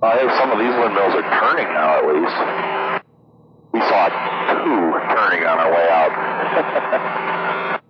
I 0.02 0.18
think 0.18 0.30
some 0.38 0.50
of 0.52 0.58
these 0.58 0.74
windmills 0.76 1.14
are 1.16 1.28
turning 1.40 1.68
now, 1.72 1.98
at 1.98 2.04
least. 2.06 2.38
We 3.72 3.80
saw 3.80 4.08
two 4.08 4.92
turning 5.16 5.42
on 5.46 5.58
our 5.58 5.70
way 5.72 5.88
out. 5.90 6.12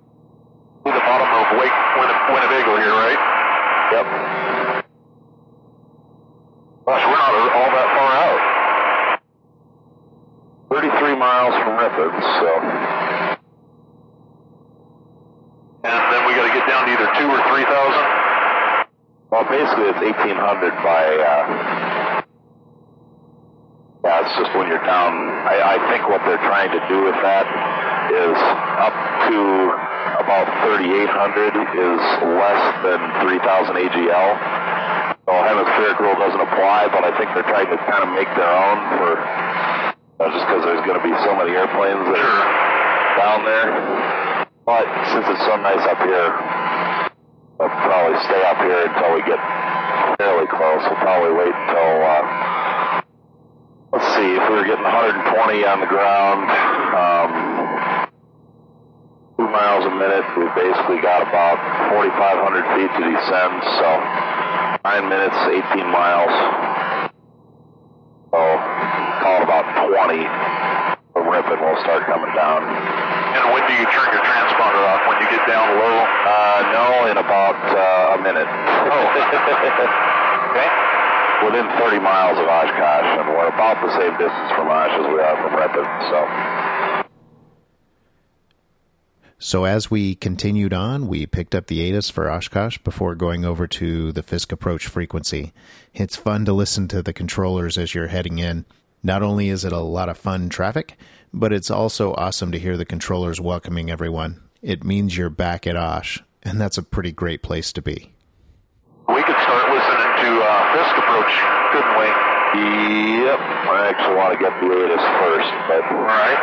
To 0.86 0.92
the 0.92 1.00
bottom 1.02 1.26
of 1.26 1.58
Wake 1.58 1.74
Winne- 1.98 2.22
Winnebago 2.30 2.76
here, 2.78 2.94
right? 2.94 3.18
Yep. 3.90 4.06
Gosh, 6.86 7.02
we're 7.10 7.18
not 7.18 7.34
all 7.34 7.70
that 7.74 7.88
far 7.98 8.12
out. 8.22 8.40
33 10.70 11.16
miles 11.16 11.54
from 11.58 11.74
Ripon, 11.74 12.22
so. 12.22 12.50
And 15.90 16.14
then 16.14 16.22
we 16.28 16.34
got 16.38 16.46
to 16.46 16.54
get 16.54 16.66
down 16.70 16.86
to 16.86 16.92
either 16.94 17.10
two 17.18 17.26
or 17.26 17.42
three 17.50 17.64
thousand. 17.66 18.06
Well, 19.30 19.35
basically, 19.48 19.88
it's 19.90 20.02
1800 20.02 20.70
by. 20.82 21.02
Uh, 21.22 22.22
yeah, 24.06 24.22
it's 24.22 24.34
just 24.38 24.54
when 24.54 24.70
you're 24.70 24.86
down. 24.86 25.14
I, 25.42 25.74
I 25.74 25.76
think 25.90 26.06
what 26.06 26.22
they're 26.22 26.42
trying 26.46 26.70
to 26.70 26.82
do 26.86 27.02
with 27.02 27.18
that 27.26 27.46
is 28.06 28.38
up 28.78 28.94
to 29.30 29.38
about 30.22 30.46
3800 30.62 31.58
is 31.74 32.00
less 32.38 32.62
than 32.86 33.00
3000 33.26 33.74
AGL. 33.74 34.30
So 35.26 35.32
hemispheric 35.34 35.98
rule 35.98 36.14
doesn't 36.22 36.38
apply, 36.38 36.86
but 36.94 37.02
I 37.02 37.10
think 37.18 37.34
they're 37.34 37.50
trying 37.50 37.66
to 37.66 37.78
kind 37.82 38.06
of 38.06 38.14
make 38.14 38.30
their 38.38 38.46
own 38.46 38.78
for 38.94 39.18
uh, 40.22 40.30
just 40.30 40.44
because 40.46 40.62
there's 40.64 40.86
going 40.86 41.02
to 41.02 41.06
be 41.06 41.14
so 41.26 41.34
many 41.34 41.50
airplanes 41.50 42.06
that 42.06 42.22
are 42.22 42.42
down 43.18 43.42
there. 43.42 43.68
But 44.64 44.86
since 45.10 45.26
it's 45.34 45.44
so 45.50 45.58
nice 45.58 45.82
up 45.82 45.98
here, 45.98 46.30
probably 47.96 48.20
stay 48.28 48.42
up 48.44 48.60
here 48.60 48.84
until 48.92 49.14
we 49.16 49.24
get 49.24 49.40
fairly 50.20 50.44
close. 50.52 50.84
We'll 50.84 51.00
probably 51.00 51.32
wait 51.32 51.48
until, 51.48 51.92
uh, 52.04 53.00
let's 53.88 54.08
see, 54.12 54.36
if 54.36 54.44
we 54.52 54.54
were 54.60 54.68
getting 54.68 54.84
120 54.84 55.64
on 55.64 55.80
the 55.80 55.88
ground, 55.88 56.44
um, 56.92 57.28
two 59.40 59.48
miles 59.48 59.88
a 59.88 59.94
minute, 59.96 60.28
we 60.36 60.44
basically 60.52 61.00
got 61.00 61.24
about 61.24 61.56
4,500 61.88 62.68
feet 62.76 62.92
to 63.00 63.02
descend, 63.16 63.64
so 63.80 63.88
nine 64.84 65.08
minutes, 65.08 65.40
18 65.72 65.88
miles. 65.88 66.36
So, 68.28 68.40
call 69.24 69.40
it 69.40 69.44
about 69.48 69.64
20. 69.88 70.20
The 71.16 71.24
we'll 71.24 71.80
start 71.80 72.04
coming 72.04 72.34
down. 72.36 73.15
And 73.36 73.52
when 73.52 73.68
do 73.68 73.74
you 73.76 73.84
turn 73.92 74.08
your 74.16 74.24
transponder 74.24 74.80
off? 74.88 75.04
When 75.04 75.20
you 75.20 75.28
get 75.28 75.44
down 75.44 75.76
low? 75.76 75.96
Uh, 76.24 76.60
no, 76.72 77.10
in 77.12 77.16
about 77.20 77.60
uh, 77.68 78.16
a 78.16 78.22
minute. 78.24 78.48
Oh. 78.48 79.12
okay. 80.56 80.68
Within 81.44 81.68
30 81.76 82.00
miles 82.00 82.38
of 82.38 82.48
Oshkosh, 82.48 83.20
and 83.20 83.28
we're 83.28 83.48
about 83.52 83.76
the 83.84 83.92
same 84.00 84.16
distance 84.16 84.50
from 84.56 84.68
Osh 84.72 84.96
as 84.96 85.06
we 85.12 85.20
are 85.20 85.36
from 85.36 85.52
Ripon, 85.52 85.84
so. 86.08 86.24
So 89.38 89.64
as 89.64 89.90
we 89.90 90.14
continued 90.14 90.72
on, 90.72 91.06
we 91.06 91.26
picked 91.26 91.54
up 91.54 91.66
the 91.66 91.86
ATIS 91.86 92.08
for 92.10 92.30
Oshkosh 92.30 92.78
before 92.78 93.14
going 93.14 93.44
over 93.44 93.66
to 93.66 94.12
the 94.12 94.22
Fisk 94.22 94.50
approach 94.50 94.86
frequency. 94.86 95.52
It's 95.92 96.16
fun 96.16 96.46
to 96.46 96.54
listen 96.54 96.88
to 96.88 97.02
the 97.02 97.12
controllers 97.12 97.76
as 97.76 97.94
you're 97.94 98.06
heading 98.06 98.38
in. 98.38 98.64
Not 99.02 99.22
only 99.22 99.50
is 99.50 99.62
it 99.62 99.72
a 99.72 99.80
lot 99.80 100.08
of 100.08 100.16
fun 100.16 100.48
traffic, 100.48 100.96
but 101.32 101.52
it's 101.52 101.70
also 101.70 102.14
awesome 102.14 102.52
to 102.52 102.58
hear 102.58 102.76
the 102.76 102.84
controllers 102.84 103.40
welcoming 103.40 103.90
everyone. 103.90 104.42
It 104.62 104.84
means 104.84 105.16
you're 105.16 105.30
back 105.30 105.66
at 105.66 105.76
Osh, 105.76 106.22
and 106.42 106.60
that's 106.60 106.78
a 106.78 106.82
pretty 106.82 107.12
great 107.12 107.42
place 107.42 107.72
to 107.72 107.82
be. 107.82 108.12
We 109.08 109.22
could 109.22 109.38
start 109.46 109.70
listening 109.70 110.12
to 110.26 110.30
uh, 110.42 110.50
Fisk 110.74 110.94
approach, 110.98 111.32
couldn't 111.70 111.96
we? 112.00 112.08
Yep. 112.56 113.38
I 113.38 113.92
actually 113.92 114.16
want 114.16 114.32
to 114.32 114.40
get 114.40 114.52
the 114.58 114.66
ATIS 114.66 115.04
first, 115.20 115.50
but. 115.68 115.82
All 115.86 116.08
right. 116.08 116.40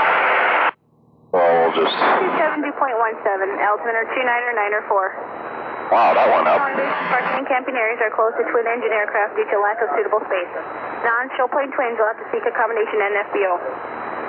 So 1.33 1.41
we'll 1.41 1.73
just. 1.73 1.95
272.17, 1.97 2.77
altimeter 3.57 4.05
299er 4.13 4.87
4. 4.87 5.43
Wow, 5.89 6.13
that 6.13 6.29
went 6.29 6.47
up. 6.47 6.61
Foundation 6.61 7.05
parking 7.09 7.37
and 7.43 7.47
camping 7.49 7.75
areas 7.75 7.99
are 7.99 8.13
closed 8.13 8.37
to 8.39 8.45
twin 8.47 8.65
engine 8.69 8.93
aircraft 8.93 9.35
due 9.35 9.45
to 9.45 9.57
lack 9.59 9.81
of 9.81 9.89
suitable 9.97 10.21
space. 10.25 10.51
Non-show 11.03 11.49
plane 11.51 11.73
twins 11.73 11.97
will 11.99 12.07
have 12.07 12.21
to 12.21 12.27
seek 12.31 12.45
accommodation 12.45 12.97
at 13.01 13.11
NFBO. 13.13 13.53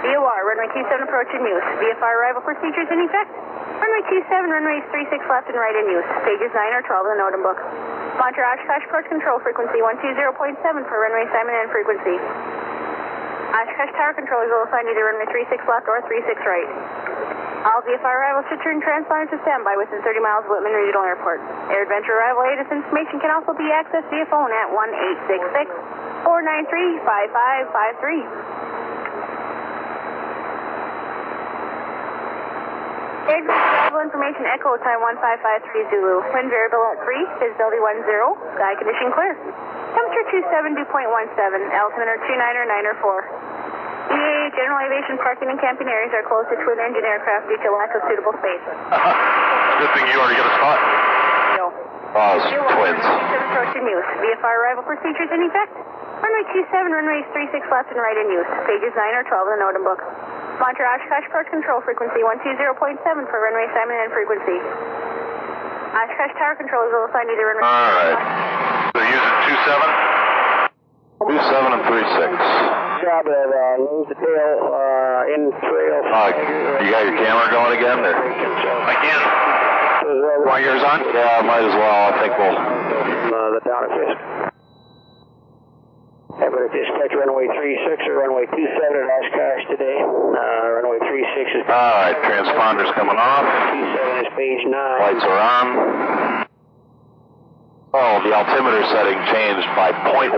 VOR, 0.04 0.40
runway 0.44 0.68
27 0.68 1.08
approach 1.08 1.32
in 1.32 1.40
use. 1.48 1.64
VFR 1.80 2.12
arrival 2.20 2.44
procedures 2.44 2.84
in 2.92 3.08
effect. 3.08 3.32
Runway 3.80 4.04
27, 4.28 4.52
runways 4.52 4.84
36 4.92 5.16
left 5.32 5.48
and 5.48 5.56
right 5.56 5.72
in 5.72 5.88
use. 5.88 6.04
Stages 6.28 6.52
9 6.52 6.76
or 6.76 6.84
12 6.84 7.08
in 7.08 7.16
the 7.16 7.18
NOTAM 7.24 7.40
book. 7.40 7.56
Monitor 8.20 8.44
Oshkosh 8.44 8.84
approach 8.84 9.08
control 9.08 9.40
frequency 9.40 9.80
120.7 9.80 10.60
for 10.60 10.96
runway 11.00 11.24
Simon 11.32 11.56
and 11.56 11.72
frequency. 11.72 12.20
Oshkosh 13.56 13.96
tower 13.96 14.12
controllers 14.12 14.52
will 14.52 14.68
assign 14.68 14.84
either 14.92 15.08
runway 15.08 15.24
36 15.24 15.64
left 15.64 15.88
or 15.88 16.04
36 16.04 16.36
right. 16.44 16.68
All 17.64 17.80
VFR 17.80 18.04
arrivals 18.04 18.44
should 18.52 18.60
turn 18.60 18.84
transponders 18.84 19.32
to 19.32 19.40
standby 19.40 19.80
within 19.80 20.04
30 20.04 20.20
miles 20.20 20.44
of 20.44 20.52
Wittman 20.52 20.76
Regional 20.76 21.08
Airport. 21.08 21.40
AirVenture 21.72 22.12
arrival 22.12 22.44
ATIS 22.44 22.68
information 22.68 23.24
can 23.24 23.32
also 23.32 23.56
be 23.56 23.72
accessed 23.72 24.04
via 24.12 24.28
phone 24.28 24.52
at 24.52 24.68
1 24.68 24.76
493 26.28 27.00
5553. 27.08 28.64
Exit 33.24 33.48
travel 33.48 34.04
information 34.04 34.44
echo 34.44 34.76
time 34.84 35.00
1553 35.00 35.88
Zulu. 35.88 36.20
Wind 36.28 36.52
variable 36.52 36.84
at 36.92 37.00
3, 37.08 37.40
visibility 37.40 37.80
10, 37.80 38.04
sky 38.52 38.76
condition 38.76 39.08
clear. 39.16 39.32
Temperature 39.96 40.44
272.17, 40.44 40.84
altimeter 41.72 42.20
299er 42.20 42.94
4. 43.00 43.64
EAA 44.12 44.52
general 44.52 44.78
aviation 44.84 45.16
parking 45.24 45.48
and 45.48 45.56
camping 45.56 45.88
areas 45.88 46.12
are 46.12 46.20
closed 46.28 46.52
to 46.52 46.56
twin 46.68 46.76
engine 46.76 47.00
aircraft 47.00 47.48
due 47.48 47.56
to 47.64 47.72
lack 47.72 47.96
of 47.96 48.04
suitable 48.04 48.36
space. 48.36 48.64
Good 49.80 49.90
thing 49.96 50.04
you 50.12 50.20
already 50.20 50.36
got 50.36 50.44
a 50.44 50.54
spot. 50.60 50.78
Yo. 51.56 51.64
Oh, 52.14 52.36
it's 52.36 52.46
twins. 52.52 53.00
approach 53.00 53.72
in 53.72 53.88
use. 53.88 54.08
VFR 54.20 54.54
arrival 54.60 54.84
procedures 54.84 55.32
in 55.32 55.48
effect. 55.48 55.72
Runway 56.20 56.44
27, 56.68 56.92
runways 56.92 57.24
36 57.32 57.72
left 57.72 57.88
and 57.88 58.04
right 58.04 58.20
in 58.20 58.28
use. 58.28 58.48
Stages 58.68 58.92
9 58.92 59.00
or 59.16 59.24
12 59.24 59.32
in 59.32 59.52
the 59.56 59.60
NOTAM 59.64 59.84
book. 59.88 60.00
Monitor 60.60 60.86
Oshkosh 60.86 61.26
approach 61.28 61.50
control 61.50 61.82
frequency 61.82 62.22
120.7 62.22 63.02
for 63.26 63.38
runway 63.42 63.66
Simon 63.74 63.96
N 64.06 64.10
frequency. 64.14 64.58
Oshkosh 65.94 66.34
tower 66.38 66.54
Control 66.58 66.86
is 66.86 66.92
will 66.94 67.06
assign 67.10 67.26
either 67.30 67.46
runway. 67.46 67.62
All 67.66 67.90
right. 67.94 68.18
They're 68.94 69.10
using 69.10 69.34
two 69.46 69.56
seven. 69.66 69.88
Two 71.26 71.40
seven 71.50 71.70
and 71.78 71.82
three 71.86 72.06
six. 72.18 72.30
job 73.02 73.24
of 73.26 73.48
uh, 73.50 73.82
nose 73.82 74.06
to 74.10 74.14
tail 74.18 74.54
uh, 74.74 75.34
in 75.34 75.42
trail. 75.62 75.98
Uh, 76.10 76.82
you 76.82 76.90
got 76.90 77.02
your 77.06 77.16
camera 77.18 77.46
going 77.50 77.72
again? 77.78 77.98
Or? 78.02 78.14
I 78.14 78.94
can. 78.98 79.20
Uh, 79.22 80.46
Want 80.46 80.62
yours 80.62 80.82
on? 80.82 81.00
Yeah, 81.14 81.40
might 81.46 81.64
as 81.64 81.74
well. 81.74 82.12
I 82.12 82.18
think 82.20 82.32
we'll. 82.38 82.54
uh, 82.54 83.50
the 83.54 83.62
town 83.64 83.82
of 83.86 84.53
Fisk. 86.34 86.42
Hey, 86.42 86.48
but 86.50 86.60
if 86.66 86.72
dispatch 86.74 87.14
runway 87.14 87.46
36 87.46 88.02
or 88.10 88.14
runway 88.26 88.46
27 88.46 88.66
at 88.66 89.06
Oshkosh 89.06 89.62
today, 89.70 89.98
uh, 90.02 90.82
runway 90.82 90.98
36 90.98 91.50
is 91.50 91.62
All 91.66 91.74
right, 91.74 92.16
transponder's 92.26 92.90
coming 92.94 93.16
off. 93.16 93.44
27 93.70 94.26
is 94.26 94.30
page 94.34 94.62
9. 94.66 94.74
Lights 94.74 95.24
are 95.24 95.38
on. 95.38 96.33
Oh, 97.94 98.18
the 98.26 98.34
altimeter 98.34 98.82
setting 98.90 99.14
changed 99.30 99.70
by 99.78 99.94
0.11 100.10 100.34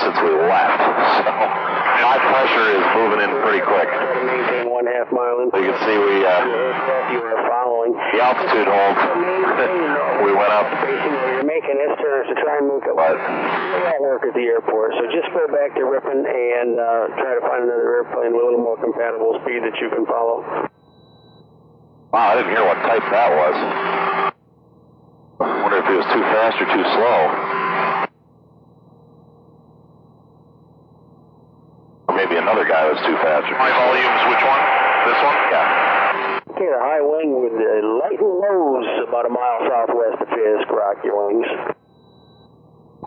since 0.00 0.16
we 0.24 0.32
left. 0.48 0.80
So 1.98 2.04
high 2.06 2.22
pressure 2.30 2.68
is 2.78 2.86
moving 2.94 3.20
in 3.26 3.30
pretty 3.42 3.60
quick. 3.60 3.90
Try 3.90 4.06
to 4.06 4.24
maintain 4.24 4.70
one 4.70 4.86
half 4.86 5.10
mile 5.10 5.42
in. 5.42 5.50
You 5.50 5.74
can 5.74 5.78
see 5.82 5.96
we 5.98 6.22
uh, 6.22 7.10
you 7.10 7.18
are 7.26 7.42
following. 7.50 7.90
the 7.90 8.22
altitude 8.22 8.70
hold. 8.70 8.96
we 10.24 10.30
went 10.30 10.52
up. 10.54 10.64
You're 10.86 11.42
making 11.42 11.74
this 11.74 11.98
turn 11.98 12.22
to 12.30 12.34
try 12.38 12.62
and 12.62 12.70
move 12.70 12.86
it. 12.86 12.94
What? 12.94 13.18
Work 13.98 14.30
at 14.30 14.34
the 14.38 14.46
airport, 14.46 14.94
so 14.94 15.10
just 15.10 15.26
go 15.34 15.50
back 15.50 15.74
to 15.74 15.82
Ripon 15.82 16.22
and 16.22 16.78
uh, 16.78 17.18
try 17.18 17.34
to 17.34 17.42
find 17.42 17.66
another 17.66 17.98
airplane 17.98 18.30
with 18.30 18.40
a 18.40 18.46
little 18.46 18.62
more 18.62 18.78
compatible 18.78 19.36
speed 19.42 19.66
that 19.66 19.74
you 19.82 19.90
can 19.90 20.06
follow. 20.06 20.46
Wow, 22.14 22.32
I 22.32 22.34
didn't 22.38 22.54
hear 22.54 22.64
what 22.64 22.78
type 22.86 23.04
that 23.10 23.30
was. 23.34 24.17
I 25.40 25.62
wonder 25.62 25.78
if 25.78 25.86
it 25.86 25.96
was 25.96 26.08
too 26.10 26.24
fast 26.34 26.56
or 26.58 26.66
too 26.66 26.86
slow. 26.98 27.18
Or 32.10 32.14
maybe 32.18 32.34
another 32.36 32.66
guy 32.66 32.90
was 32.90 32.98
too 33.06 33.14
fast. 33.22 33.46
Or 33.46 33.58
My 33.58 33.70
volume's 33.70 34.22
which 34.34 34.42
one? 34.42 34.62
This 35.06 35.20
one? 35.22 35.38
Yeah. 35.54 36.58
Okay, 36.58 36.66
the 36.74 36.82
high 36.82 37.02
wing 37.06 37.38
with 37.38 37.54
the 37.54 37.86
light 38.02 38.18
and 38.18 38.34
lows 38.42 38.88
about 39.06 39.26
a 39.26 39.32
mile 39.32 39.62
southwest 39.70 40.18
of 40.26 40.28
Fisk. 40.28 40.66
Rock 40.74 40.98
your 41.06 41.14
wings. 41.30 41.46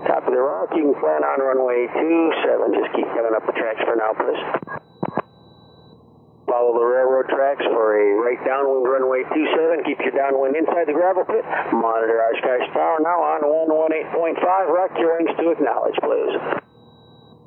Top 0.07 0.23
of 0.25 0.31
the 0.31 0.39
rock, 0.39 0.71
you 0.71 0.87
can 0.87 0.95
plan 1.03 1.21
on 1.27 1.37
runway 1.43 1.85
27. 1.91 2.79
Just 2.79 2.95
keep 2.95 3.07
coming 3.11 3.35
up 3.35 3.43
the 3.45 3.51
tracks 3.53 3.83
for 3.83 3.99
now, 3.99 4.15
please. 4.15 4.60
Follow 6.51 6.75
the 6.75 6.83
railroad 6.83 7.31
tracks 7.31 7.63
for 7.71 7.95
a 7.95 8.19
right 8.19 8.35
downwind 8.43 8.83
runway 8.83 9.23
27. 9.23 9.87
Keep 9.87 10.03
your 10.03 10.11
downwind 10.11 10.59
inside 10.59 10.83
the 10.83 10.91
gravel 10.91 11.23
pit. 11.23 11.47
Monitor 11.71 12.19
Oshkosh 12.27 12.67
Tower 12.75 12.99
now 12.99 13.23
on 13.23 13.39
118.5. 13.79 14.35
Rock 14.67 14.91
your 14.99 15.15
wings 15.15 15.31
to 15.39 15.55
acknowledge, 15.55 15.95
please. 16.03 16.35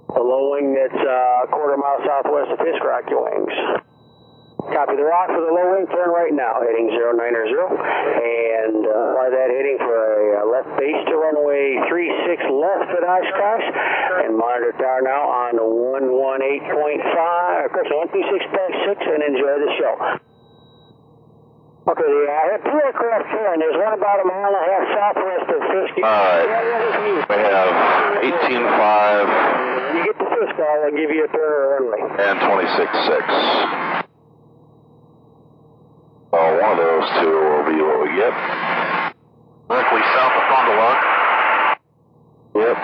The 0.09 0.25
low 0.25 0.57
wing 0.57 0.73
that's 0.73 0.97
uh, 0.97 1.45
a 1.45 1.49
quarter 1.53 1.77
mile 1.77 2.01
southwest 2.01 2.57
of 2.57 2.59
Fisk, 2.65 2.81
rock 2.81 3.05
your 3.13 3.29
wings. 3.29 3.53
Copy 4.73 4.97
the 4.97 5.05
rock 5.05 5.29
for 5.29 5.45
the 5.45 5.53
low 5.53 5.77
wing, 5.77 5.85
turn 5.93 6.09
right 6.09 6.33
now, 6.33 6.57
heading 6.65 6.89
090, 6.89 6.97
and 6.97 8.81
uh, 8.89 9.13
by 9.13 9.29
that 9.29 9.49
heading 9.53 9.77
for 9.77 9.93
a 9.93 10.41
uh, 10.41 10.49
left 10.49 10.73
base 10.81 10.97
to 11.05 11.15
runway 11.21 11.77
36 11.93 12.41
left 12.49 12.89
at 12.97 13.05
Oshkosh, 13.05 13.67
and 14.25 14.33
monitor 14.35 14.73
tower 14.81 15.05
now 15.05 15.29
on 15.29 15.61
118.5, 15.61 16.65
of 16.65 17.71
course 17.77 17.91
126.6, 17.93 19.05
and 19.05 19.21
enjoy 19.37 19.55
the 19.61 19.71
show. 19.77 19.95
Okay, 21.85 22.09
I 22.09 22.57
have 22.57 22.65
two 22.65 22.81
aircraft 22.81 23.29
here, 23.37 23.53
and 23.53 23.61
there's 23.61 23.77
one 23.77 23.93
about 23.93 24.17
a 24.17 24.25
mile 24.25 24.49
and 24.49 24.57
a 24.57 24.65
half 24.65 24.85
southwest 24.97 25.45
of 25.53 25.61
Fisk. 25.61 25.93
All 26.01 26.09
right. 26.09 26.49
We 27.29 27.37
have 27.37 27.69
18.5 28.49 29.93
You 29.93 30.01
get 30.09 30.17
to 30.19 30.25
Fisk, 30.25 30.57
I'll 30.57 30.89
give 30.97 31.13
you 31.13 31.25
a 31.25 31.29
turn 31.29 31.85
runway. 31.85 32.01
and 32.25 32.41
26.6. 32.41 34.04
So 36.35 36.43
one 36.43 36.75
of 36.75 36.83
those 36.83 37.07
two 37.23 37.31
will 37.31 37.63
be 37.63 37.79
what 37.79 38.03
we 38.03 38.11
get. 38.19 38.35
Directly 39.71 40.03
south 40.19 40.35
of 40.35 40.45
Fond 40.51 40.67
du 40.67 40.75
Lac. 40.83 40.99
Yep. 42.59 42.79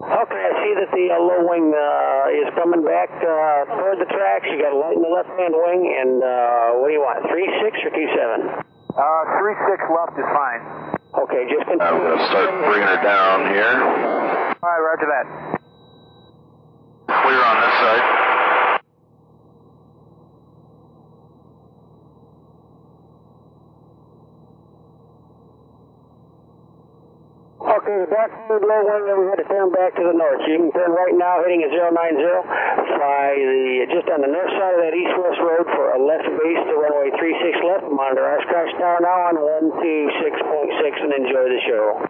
Okay, 0.00 0.42
I 0.48 0.52
see 0.64 0.72
that 0.80 0.88
the 0.88 1.06
uh, 1.12 1.20
low 1.28 1.44
wing 1.44 1.76
uh, 1.76 2.40
is 2.40 2.48
coming 2.56 2.88
back 2.88 3.12
uh, 3.20 3.68
toward 3.76 4.00
the 4.00 4.08
tracks. 4.08 4.48
You 4.48 4.64
got 4.64 4.72
a 4.72 4.80
light 4.80 4.96
in 4.96 5.04
the 5.04 5.12
left 5.12 5.28
hand 5.36 5.52
wing, 5.60 5.92
and 5.92 6.24
uh, 6.24 6.80
what 6.80 6.88
do 6.88 6.96
you 6.96 7.04
want? 7.04 7.20
Three 7.28 7.52
six 7.60 7.84
or 7.84 7.92
two 7.92 8.08
seven? 8.16 8.48
Uh, 8.96 9.22
three 9.44 9.56
six 9.68 9.84
left 9.92 10.16
is 10.16 10.28
fine. 10.32 10.96
Okay, 11.20 11.52
just 11.52 11.68
I'm 11.68 12.00
going 12.00 12.16
to 12.16 12.26
start 12.32 12.48
bringing 12.64 12.88
her 12.88 13.02
down 13.04 13.52
here. 13.52 13.76
All 14.56 14.72
right, 14.72 14.82
roger 14.88 15.04
that. 15.04 15.26
Clear 17.12 17.44
on 17.44 17.56
this 17.60 17.76
side. 17.76 18.27
Okay, 27.88 28.04
the 28.04 28.12
dark 28.12 28.28
third 28.52 28.68
low 28.68 28.84
wing, 28.84 29.08
then 29.08 29.16
we 29.16 29.32
had 29.32 29.40
to 29.40 29.48
turn 29.48 29.72
back 29.72 29.96
to 29.96 30.04
the 30.04 30.12
north. 30.12 30.44
You 30.44 30.60
can 30.60 30.68
turn 30.76 30.92
right 30.92 31.16
now, 31.16 31.40
heading 31.40 31.64
at 31.64 31.72
090. 31.72 31.96
Fly 31.96 33.32
the 33.32 33.88
just 33.88 34.04
on 34.12 34.20
the 34.20 34.28
north 34.28 34.52
side 34.60 34.76
of 34.76 34.84
that 34.84 34.92
east-west 34.92 35.40
road 35.40 35.64
for 35.72 35.96
a 35.96 36.00
left 36.04 36.28
base 36.28 36.62
to 36.68 36.74
runway 36.76 37.08
36 37.16 37.64
left. 37.64 37.88
Monitor 37.88 38.28
Oshkosh 38.28 38.76
Tower 38.76 39.00
now 39.00 39.32
on 39.32 39.40
126.6 39.72 41.00
and 41.00 41.12
enjoy 41.16 41.48
the 41.48 41.60
show. 41.64 42.07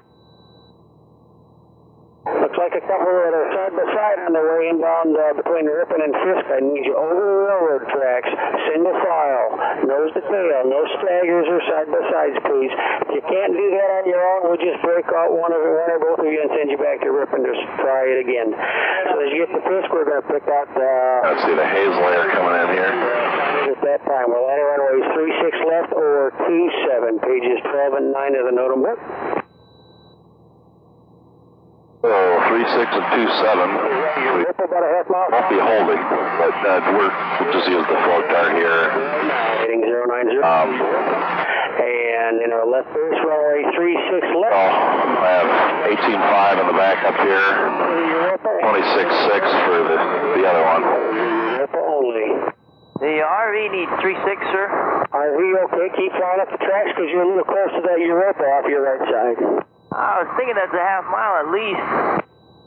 Like 2.59 2.75
a 2.75 2.83
couple 2.91 3.07
that 3.07 3.31
are 3.39 3.49
side 3.55 3.71
by 3.71 3.87
side 3.95 4.19
on 4.27 4.35
their 4.35 4.43
way 4.43 4.67
inbound 4.67 5.15
uh, 5.15 5.31
between 5.39 5.71
Ripon 5.71 6.03
and 6.03 6.11
Fisk. 6.11 6.43
I 6.51 6.59
need 6.59 6.91
you 6.91 6.99
over 6.99 7.15
the 7.15 7.39
railroad 7.47 7.87
tracks, 7.87 8.27
single 8.67 8.99
file, 8.99 9.87
nose 9.87 10.11
to 10.19 10.23
tail, 10.27 10.67
no 10.67 10.83
staggers 10.99 11.47
or 11.47 11.63
side 11.71 11.87
by 11.87 12.03
sides, 12.11 12.35
please. 12.43 12.75
If 13.07 13.11
you 13.15 13.23
can't 13.31 13.55
do 13.55 13.67
that 13.79 13.89
on 14.03 14.05
your 14.11 14.19
own, 14.19 14.51
we'll 14.51 14.59
just 14.59 14.83
break 14.83 15.07
out 15.07 15.39
one 15.39 15.55
of 15.55 15.63
one 15.63 15.87
or 15.87 16.03
both 16.03 16.19
of 16.19 16.27
you 16.27 16.43
and 16.43 16.51
send 16.51 16.67
you 16.75 16.83
back 16.83 16.99
to 17.07 17.15
Ripon 17.15 17.47
to 17.47 17.55
try 17.79 18.11
it 18.11 18.27
again. 18.27 18.51
So 18.51 19.15
as 19.23 19.31
you 19.31 19.39
get 19.47 19.55
to 19.55 19.63
Fisk, 19.63 19.87
we're 19.95 20.11
going 20.11 20.19
to 20.19 20.27
pick 20.27 20.43
out 20.51 20.67
uh, 20.75 21.31
Let's 21.31 21.47
see 21.47 21.55
the 21.55 21.63
Hazel 21.63 22.11
air 22.11 22.27
coming 22.35 22.59
in 22.59 22.69
here. 22.75 22.91
at 22.91 23.81
that 23.87 24.03
time. 24.03 24.35
We're 24.35 24.43
landing 24.43 24.67
runways 24.67 25.07
36 25.15 25.63
left 25.63 25.91
or 25.95 26.35
27, 26.43 27.23
pages 27.23 27.63
12 27.71 28.03
and 28.03 28.11
9 28.11 28.35
of 28.35 28.45
the 28.51 28.59
book. 28.83 29.47
So 31.99 32.15
three 32.47 32.63
six 32.79 32.89
and 32.95 33.07
two 33.11 33.27
seven. 33.43 33.69
We 33.75 34.47
Rip 34.47 34.55
about 34.55 34.87
a 34.87 34.91
half 34.95 35.11
mile. 35.11 35.27
won't 35.35 35.51
be 35.51 35.59
holding, 35.59 35.99
but 35.99 36.55
uh, 36.63 36.79
we're, 36.95 37.11
we'll 37.11 37.53
just 37.59 37.67
use 37.67 37.83
the 37.91 37.99
float 38.07 38.27
dart 38.31 38.55
here. 38.55 38.87
Heading 39.67 39.83
090. 39.83 40.39
Um, 40.39 40.71
and 40.79 42.35
in 42.47 42.55
our 42.55 42.67
left 42.71 42.87
base 42.95 43.19
runway 43.27 43.67
36 43.75 44.31
left. 44.31 44.55
oh, 44.55 44.71
I 45.19 45.31
have 45.43 45.51
eighteen 45.91 46.21
five 46.23 46.55
in 46.63 46.67
the 46.71 46.79
back 46.79 47.03
up 47.03 47.19
here. 47.19 47.51
Twenty 48.63 48.85
six 48.95 49.09
six 49.35 49.43
for 49.67 49.79
the 49.91 49.99
the 50.39 50.45
other 50.47 50.65
one. 50.71 50.83
Napa 51.67 51.83
only. 51.83 52.31
The 53.03 53.15
RV 53.27 53.57
needs 53.75 53.91
three 54.03 54.19
six, 54.23 54.39
sir. 54.55 54.67
RV 55.11 55.41
okay, 55.67 55.87
keep 55.99 56.13
flying 56.15 56.41
up 56.47 56.51
the 56.55 56.63
tracks 56.63 56.95
because 56.95 57.11
you're 57.11 57.27
a 57.27 57.29
little 57.31 57.43
close 57.47 57.75
to 57.75 57.83
that 57.91 57.99
Europa 57.99 58.43
off 58.55 58.71
your 58.71 58.87
right 58.87 59.03
side. 59.11 59.67
I 59.99 60.23
was 60.23 60.31
thinking 60.39 60.55
that's 60.55 60.71
a 60.71 60.79
half 60.79 61.11
mile 61.11 61.43
at 61.43 61.51
least. 61.51 61.83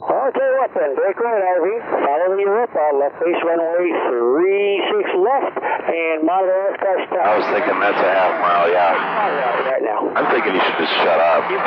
Well, 0.04 0.20
I'll 0.20 0.36
tell 0.36 0.44
you 0.44 0.60
what 0.60 0.76
then, 0.76 1.00
break 1.00 1.16
right 1.16 1.40
RV, 1.40 1.64
follow 2.04 2.36
the 2.36 2.44
Europa, 2.44 2.92
left 2.98 3.22
base 3.24 3.40
runway 3.40 3.88
36 3.88 5.16
left, 5.16 5.56
and 5.62 6.26
monitor 6.28 6.76
Oshkosh 6.76 7.08
Tower. 7.08 7.24
I 7.24 7.40
was 7.40 7.48
thinking 7.56 7.80
that's 7.80 8.04
a 8.04 8.12
half 8.12 8.36
mile. 8.42 8.68
Yeah. 8.68 9.64
Right 9.64 9.80
now. 9.86 10.12
I'm 10.12 10.28
thinking 10.34 10.58
you 10.58 10.60
should 10.60 10.84
just 10.84 10.92
shut 11.06 11.22
up. 11.24 11.48
These 11.48 11.64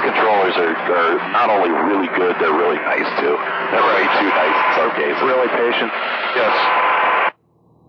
controllers 0.00 0.56
are, 0.56 0.72
are 0.72 1.20
not 1.34 1.52
only 1.52 1.68
really 1.74 2.08
good, 2.16 2.40
they're 2.40 2.56
really 2.56 2.80
nice 2.88 3.10
too. 3.20 3.36
They're 3.36 3.84
way 3.84 4.06
too 4.16 4.32
nice 4.32 4.56
in 4.56 4.70
some 4.80 4.96
cases. 4.96 5.20
Really 5.26 5.50
patient. 5.52 5.92
Yes. 6.38 6.54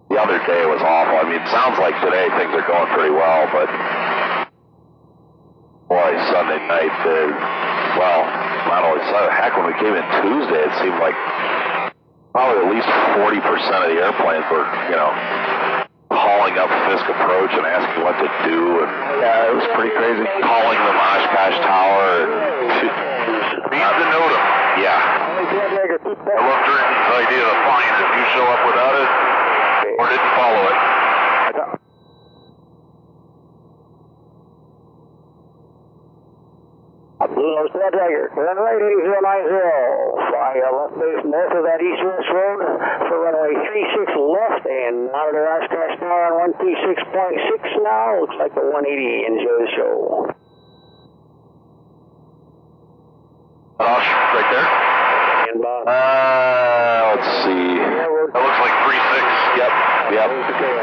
The 0.09 0.17
other 0.19 0.41
day 0.43 0.67
was 0.67 0.81
awful. 0.81 1.21
I 1.21 1.23
mean, 1.23 1.39
it 1.39 1.47
sounds 1.53 1.77
like 1.79 1.95
today 2.03 2.27
things 2.35 2.51
are 2.51 2.67
going 2.67 2.89
pretty 2.97 3.13
well, 3.13 3.45
but 3.53 3.69
boy, 5.87 6.11
Sunday 6.31 6.59
night, 6.67 6.91
uh, 7.07 7.31
well, 7.95 8.21
not 8.67 8.83
only 8.83 8.99
Sunday, 9.07 9.31
heck, 9.31 9.55
when 9.55 9.71
we 9.71 9.75
came 9.79 9.95
in 9.95 10.05
Tuesday, 10.19 10.61
it 10.67 10.73
seemed 10.83 10.99
like 10.99 11.15
probably 12.35 12.59
at 12.59 12.69
least 12.69 12.87
40% 13.23 13.39
of 13.39 13.89
the 13.95 13.99
airplanes 14.03 14.45
were, 14.51 14.67
you 14.91 14.97
know, 14.99 15.11
calling 16.11 16.59
up 16.59 16.67
Fisk 16.91 17.07
Approach 17.07 17.51
and 17.55 17.63
asking 17.63 18.03
what 18.03 18.19
to 18.19 18.27
do, 18.47 18.83
and 18.83 18.91
yeah, 19.23 19.47
it 19.47 19.55
was 19.55 19.67
pretty 19.75 19.95
crazy. 19.95 20.23
Calling 20.43 20.79
the 20.79 20.93
Oshkosh 20.95 21.57
Tower, 21.63 22.27
and 22.27 23.95
to 23.97 24.05
note 24.11 24.31
'em. 24.31 24.43
yeah, 24.83 24.99
I 24.99 26.41
love 26.43 26.61
Jordan's 26.67 27.09
idea 27.27 27.43
of 27.47 27.57
flying 27.63 27.95
if 27.95 28.11
you 28.11 28.25
show 28.35 28.45
up 28.47 28.61
without 28.67 28.95
it 28.95 29.09
or 29.99 30.03
didn't 30.11 30.31
follow 30.35 30.63
it. 30.67 31.77
To 37.37 37.69
that 37.77 37.93
dragger. 37.93 38.33
Right 38.33 38.81
8090. 38.81 39.13
Fly 39.13 40.57
uh, 40.57 40.73
left 40.73 40.97
base 40.97 41.21
north 41.21 41.53
of 41.53 41.63
that 41.69 41.77
east-west 41.77 42.29
road 42.33 42.65
for 43.05 43.21
runway 43.21 43.53
36 43.53 44.09
left 44.17 44.65
and 44.65 45.13
monitor 45.13 45.45
Oshkosh 45.45 45.99
Tower 45.99 46.41
on 46.41 46.53
126.6 46.57 47.83
now. 47.83 48.21
Looks 48.21 48.33
like 48.39 48.55
the 48.55 48.65
180. 48.65 49.25
Enjoy 49.29 49.53
the 49.53 49.69
show. 49.77 50.33
Osh, 53.85 54.09
right 54.33 54.49
there. 54.49 55.53
And 55.53 55.61
Bob. 55.61 55.87
Uh, 55.87 57.21
let's 57.21 57.29
see. 57.45 57.86
That 58.33 58.41
looks 58.43 58.59
like 58.59 58.75
three 58.83 59.01
six. 59.15 59.25
Yep, 59.57 59.71
yep. 60.11 60.27
Okay, 60.27 60.77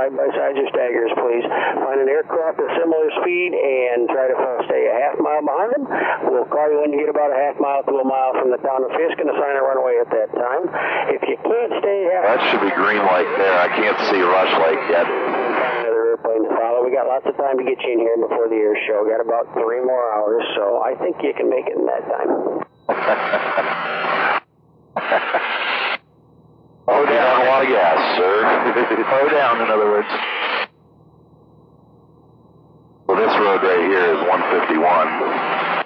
side 0.00 0.16
by 0.16 0.28
sides 0.32 0.56
or 0.56 0.68
staggers, 0.72 1.12
please. 1.12 1.44
Find 1.44 2.00
an 2.00 2.08
aircraft 2.08 2.56
of 2.56 2.68
similar 2.80 3.10
speed 3.20 3.52
and 3.52 4.08
try 4.08 4.32
to 4.32 4.36
stay 4.64 4.88
a 4.88 4.94
half 4.96 5.20
mile 5.20 5.44
behind 5.44 5.70
them. 5.76 5.84
We'll 6.32 6.48
call 6.48 6.70
you 6.72 6.80
when 6.80 6.92
you 6.96 7.04
get 7.04 7.12
about 7.12 7.30
a 7.32 7.38
half 7.38 7.60
mile 7.60 7.84
to 7.84 7.94
a 8.00 8.06
mile 8.06 8.32
from 8.40 8.48
the 8.50 8.60
town 8.64 8.80
of 8.84 8.90
Fisk 8.96 9.20
and 9.20 9.28
assign 9.28 9.60
a 9.60 9.64
runway 9.64 10.00
at 10.00 10.08
that 10.08 10.32
time. 10.32 10.62
If 11.12 11.20
you 11.28 11.36
can't 11.36 11.72
stay 11.84 12.08
half 12.08 12.24
That 12.32 12.40
should 12.48 12.64
be 12.64 12.72
green 12.72 13.04
light 13.04 13.28
there. 13.36 13.56
I 13.60 13.68
can't 13.76 13.98
see 14.08 14.20
Rush 14.24 14.54
Lake 14.64 14.82
yet. 14.88 15.04
another 15.04 16.16
airplane 16.16 16.48
to 16.48 16.52
follow. 16.56 16.80
We 16.80 16.92
got 16.96 17.06
lots 17.06 17.26
of 17.28 17.36
time 17.36 17.60
to 17.60 17.64
get 17.64 17.76
you 17.84 17.92
in 17.92 18.00
here 18.00 18.16
before 18.16 18.48
the 18.48 18.56
air 18.56 18.76
show. 18.88 19.04
Got 19.04 19.20
about 19.20 19.52
three 19.52 19.84
more 19.84 20.06
hours, 20.16 20.44
so 20.56 20.80
I 20.80 20.96
think 20.96 21.20
you 21.20 21.34
can 21.36 21.52
make 21.52 21.68
it 21.68 21.76
in 21.76 21.84
that 21.84 22.04
time. 22.08 22.64
Oh, 27.60 27.66
down 27.66 27.68
a 27.68 27.68
lot 27.68 27.68
of 27.68 27.68
gas, 27.68 28.16
sir. 28.16 28.40
Slow 29.10 29.28
down, 29.28 29.60
in 29.60 29.68
other 29.68 29.90
words. 29.90 30.08
Well, 33.06 33.18
this 33.18 33.36
road 33.36 33.60
right 33.60 33.84
here 33.84 34.16
is 34.16 34.20
151. 34.24 35.84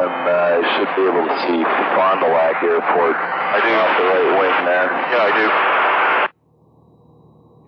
And 0.00 0.10
uh, 0.10 0.34
I 0.34 0.58
should 0.74 0.90
be 0.96 1.02
able 1.06 1.26
to 1.30 1.36
see 1.46 1.62
Fond 1.94 2.18
du 2.20 2.26
Lac 2.26 2.58
Airport. 2.64 3.14
I 3.14 3.60
do. 3.62 3.70
Off 3.70 3.94
the 3.98 4.04
right 4.10 4.34
wing 4.34 4.66
there. 4.66 4.90
Yeah, 4.90 5.22
I 5.22 5.32
do. 5.38 5.46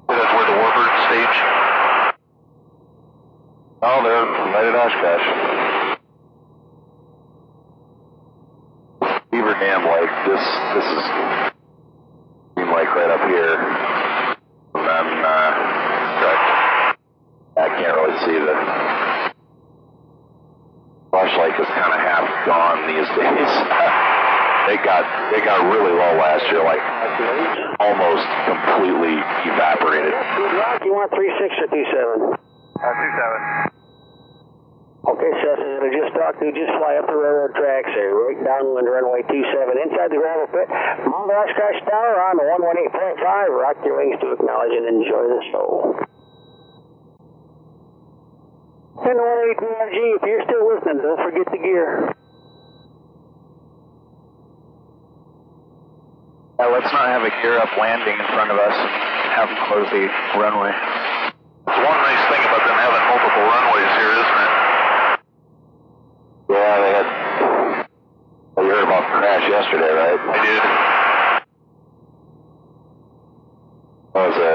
That's 0.09 0.35
where 0.35 0.47
the 0.51 0.57
Warbird 0.59 0.92
stage. 1.07 1.37
Oh, 3.87 4.03
they're 4.03 4.27
right 4.51 4.66
at 4.66 4.75
Oshkosh. 4.75 5.84
Beaver 9.64 9.81
Dam 9.81 9.85
Lake. 9.88 10.12
This 10.29 10.44
this 10.77 10.85
is 10.85 11.05
Green 12.55 12.68
Lake 12.77 12.92
right 12.92 13.11
up 13.11 13.24
here. 13.29 13.57
And 14.74 14.85
then 14.85 15.07
uh, 15.24 15.50
I 17.57 17.68
can't 17.81 17.96
really 17.96 18.18
see 18.27 18.37
the 18.44 18.57
flashlight 21.11 21.55
is 21.61 21.66
kind 21.68 21.92
of 21.94 22.00
half 22.00 22.27
gone 22.46 22.88
these 22.88 23.09
days. 23.16 23.53
they 24.68 24.77
got 24.85 25.05
they 25.33 25.40
got 25.44 25.64
really 25.72 25.92
low 25.96 26.12
last 26.20 26.44
year, 26.53 26.64
like 26.64 26.83
almost 27.81 28.27
completely 28.44 29.16
evaporated. 29.48 30.12
Good 30.12 30.55
luck. 30.59 30.83
You 30.85 30.92
want 30.92 31.11
36 31.11 31.55
or 31.62 31.66
27? 31.68 32.35
Uh, 32.35 32.92
two 32.92 33.11
seven. 33.16 33.74
Okay, 35.05 35.33
Cessna, 35.37 35.85
I 35.85 35.93
just 35.93 36.17
talked 36.17 36.40
to, 36.40 36.49
just 36.49 36.73
fly 36.81 36.97
up 36.97 37.05
the 37.05 37.12
railroad 37.12 37.53
tracks 37.53 37.93
there, 37.93 38.17
right 38.17 38.40
downwind 38.40 38.88
runway 38.88 39.21
27, 39.29 39.45
inside 39.85 40.09
the 40.09 40.17
gravel 40.17 40.49
pit. 40.49 40.64
Mount 41.05 41.29
Oshkosh 41.29 41.85
Tower 41.85 42.17
on 42.25 42.40
the 42.40 42.49
118.5. 42.49 43.21
Rock 43.53 43.77
your 43.85 44.01
wings 44.01 44.17
to 44.25 44.33
acknowledge 44.33 44.73
and 44.73 44.88
enjoy 44.88 45.25
the 45.29 45.40
show. 45.53 46.01
And 49.05 49.19
118 49.21 49.93
G, 49.93 49.97
if 50.17 50.23
you're 50.25 50.45
still 50.49 50.73
listening, 50.73 51.05
don't 51.05 51.21
forget 51.21 51.53
the 51.53 51.61
gear. 51.61 52.09
Uh, 56.57 56.71
let's 56.73 56.88
not 56.97 57.12
have 57.12 57.29
a 57.29 57.33
gear 57.45 57.61
up 57.61 57.69
landing 57.77 58.17
in 58.17 58.29
front 58.33 58.49
of 58.49 58.57
us 58.57 58.73
and 58.73 59.31
have 59.37 59.53
them 59.53 59.61
close 59.69 59.88
the 59.93 60.09
runway. 60.40 60.73
One 61.69 62.01
nice 62.01 62.25
thing 62.33 62.40
about 62.40 62.64
them 62.64 62.79
having 62.81 63.05
multiple 63.05 63.45
runways 63.53 63.93
here, 64.01 64.17
it? 64.17 64.24
Yeah, 66.55 66.79
they 66.79 66.93
had. 66.95 67.09
You 68.62 68.71
heard 68.71 68.85
about 68.87 69.03
the 69.11 69.19
crash 69.19 69.43
yesterday, 69.51 69.90
right? 69.90 70.21
I 70.23 70.38
did. 70.47 70.62
That 74.14 74.23
was 74.31 74.38
a, 74.38 74.51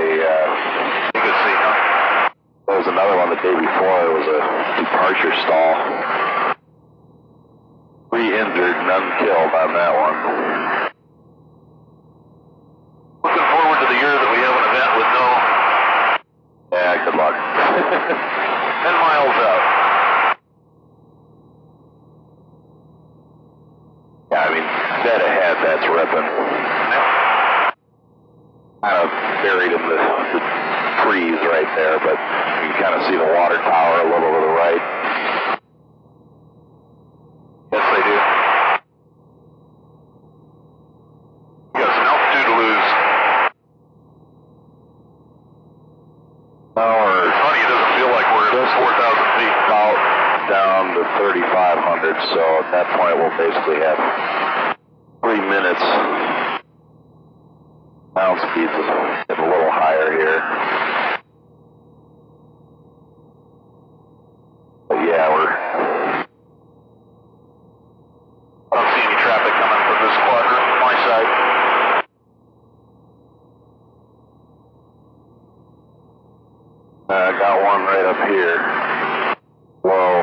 a 0.00 0.06
uh, 0.24 0.48
You 1.12 1.20
could 1.20 1.38
see, 1.44 1.56
huh? 1.60 2.30
there 2.66 2.78
was 2.80 2.88
another 2.88 3.20
one 3.20 3.28
the 3.28 3.36
day 3.36 3.52
before. 3.52 3.98
It 4.00 4.14
was 4.16 4.28
a 4.32 4.40
departure 4.80 5.34
stall. 5.44 5.76
Three 8.08 8.32
injured, 8.32 8.76
none 8.88 9.06
killed 9.20 9.52
on 9.52 9.70
that 9.76 9.92
one. 9.92 10.16
Looking 13.28 13.48
forward 13.52 13.78
to 13.84 13.86
the 13.92 13.98
year 14.00 14.16
that 14.16 14.30
we 14.32 14.40
have 14.40 14.56
an 14.56 14.64
event 14.72 14.90
with 14.96 15.10
no 15.12 15.26
Yeah, 16.72 17.04
good 17.04 17.16
luck. 17.20 17.36
10 18.88 18.94
miles 19.04 19.36
out. 19.44 19.62
yeah, 24.32 24.44
I 24.44 24.48
mean, 24.52 24.64
dead 25.04 25.20
ahead, 25.20 25.56
Ripon. 26.12 26.48
Kind 28.82 28.96
of 29.02 29.10
buried 29.42 29.72
in 29.72 29.82
the, 29.82 29.98
the 29.98 30.40
trees 31.02 31.38
right 31.50 31.70
there, 31.76 31.98
but 31.98 32.16
you 32.62 32.70
can 32.72 32.78
kind 32.82 32.94
of 32.94 33.02
see 33.10 33.16
the 33.16 33.26
water 33.34 33.56
tower 33.58 34.00
a 34.00 34.08
little 34.08 34.30
to 34.32 34.40
the 34.46 34.52
right. 34.54 34.82
Yes, 37.72 37.84
they 37.92 38.02
do. 38.06 38.16
You 41.74 41.84
got 41.84 41.92
some 41.94 42.06
altitude 42.06 42.46
to 42.46 42.54
lose. 42.58 42.88
Or 46.78 47.28
Funny, 47.42 47.60
it 47.60 47.68
doesn't 47.68 47.92
feel 47.98 48.10
like 48.14 48.28
we're 48.30 48.46
at 48.46 48.54
4,000 48.78 49.42
feet. 49.42 49.54
about 49.66 49.98
down 50.48 50.94
to 50.94 51.02
3,500. 51.18 52.14
So 52.32 52.40
at 52.62 52.70
that 52.72 52.86
point, 52.96 53.18
we'll 53.18 53.36
basically 53.36 53.82
have 53.82 53.98
three 55.20 55.40
minutes. 55.42 55.82
Sound 58.14 58.40
speeds 58.40 58.72
is 58.72 58.88
getting 59.28 59.44
a 59.44 59.50
little 59.50 59.70
higher 59.70 60.10
here. 60.16 60.40
But 64.88 64.98
yeah, 65.06 65.28
we're 65.34 65.52
I 68.70 68.74
don't 68.76 68.90
see 68.94 69.02
any 69.04 69.18
traffic 69.22 69.52
coming 69.52 69.82
from 69.86 69.98
this 70.06 70.16
quadrant 70.24 70.64
on 70.64 70.80
my 70.80 70.94
side. 71.04 71.48
uh, 77.08 77.32
got 77.38 77.62
one 77.64 77.82
right 77.88 78.04
up 78.04 78.20
here. 78.28 78.56
Low. 79.84 80.20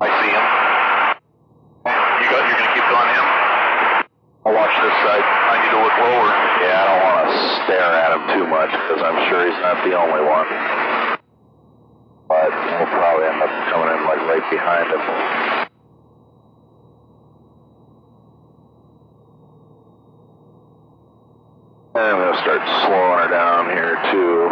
I 0.00 0.08
see 0.18 0.32
him. 0.34 0.46
You 1.86 2.26
got, 2.26 2.42
you're 2.48 2.58
gonna 2.58 2.74
keep 2.74 2.86
going 2.90 3.10
him? 3.14 3.28
I'll 4.46 4.54
watch 4.56 4.74
this 4.82 4.96
side. 5.06 5.22
I 5.22 5.54
need 5.62 5.70
to 5.70 5.80
look 5.84 5.96
lower. 6.02 6.30
Yeah, 6.58 6.74
I 6.74 6.84
don't 6.90 7.02
want 7.06 7.18
to 7.22 7.36
stare 7.64 7.92
at 8.02 8.10
him 8.16 8.24
too 8.34 8.46
much 8.50 8.72
because 8.72 9.00
I'm 9.02 9.18
sure 9.30 9.46
he's 9.46 9.60
not 9.62 9.78
the 9.86 9.94
only 9.94 10.24
one. 10.26 10.48
But 12.26 12.50
we'll 12.50 12.90
probably 12.90 13.26
end 13.26 13.42
up 13.42 13.52
coming 13.70 13.94
in 13.94 14.00
like 14.06 14.22
right 14.26 14.46
behind 14.50 14.90
him. 14.90 15.70
And 21.92 22.04
I'm 22.04 22.18
going 22.18 22.32
to 22.32 22.38
start 22.40 22.60
slowing 22.86 23.18
her 23.18 23.28
down 23.28 23.66
here 23.70 23.96
too. 24.12 24.48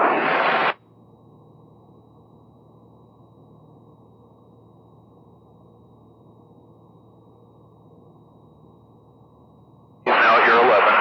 He's 10.04 10.14
now 10.14 10.36
at 10.36 10.46
your 10.48 10.64
11. 10.64 10.94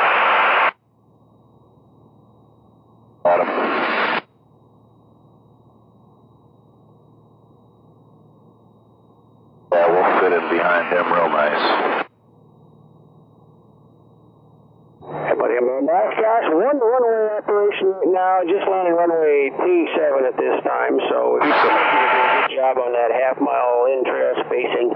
Got 3.24 3.40
him. 3.42 3.68
Behind 10.28 10.92
him 10.92 11.08
real 11.08 11.30
nice. 11.32 12.04
I'm 15.08 15.40
on 15.40 15.88
One 15.88 16.80
runway 16.84 17.40
operation 17.40 17.88
right 17.96 18.12
now. 18.12 18.44
Just 18.44 18.68
landing 18.68 19.00
runway 19.00 19.56
T7 19.56 20.28
at 20.28 20.36
this 20.36 20.60
time. 20.68 21.00
So 21.08 21.40
if 21.40 21.48
you 21.48 21.56
can 21.56 21.63
do 21.63 21.72
a 21.72 22.44
good 22.44 22.60
job 22.60 22.76
on 22.76 22.92
that 22.92 23.16
half 23.16 23.40
mile 23.40 23.88
in 23.88 24.04
trail 24.04 24.36
spacing, 24.44 24.92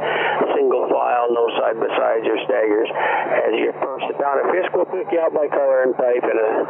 single 0.51 0.91
file, 0.91 1.31
no 1.31 1.47
side 1.63 1.79
by 1.79 1.87
sides 1.95 2.27
or 2.27 2.35
staggers. 2.43 2.91
As 2.91 3.55
you 3.55 3.71
approach 3.71 4.03
town 4.21 4.37
of 4.37 4.53
Fisk, 4.53 4.69
we'll 4.77 4.85
pick 4.93 5.09
you 5.09 5.17
out 5.17 5.33
by 5.33 5.49
color 5.49 5.81
and 5.81 5.97
type 5.97 6.21
and, 6.21 6.37
uh, 6.37 6.61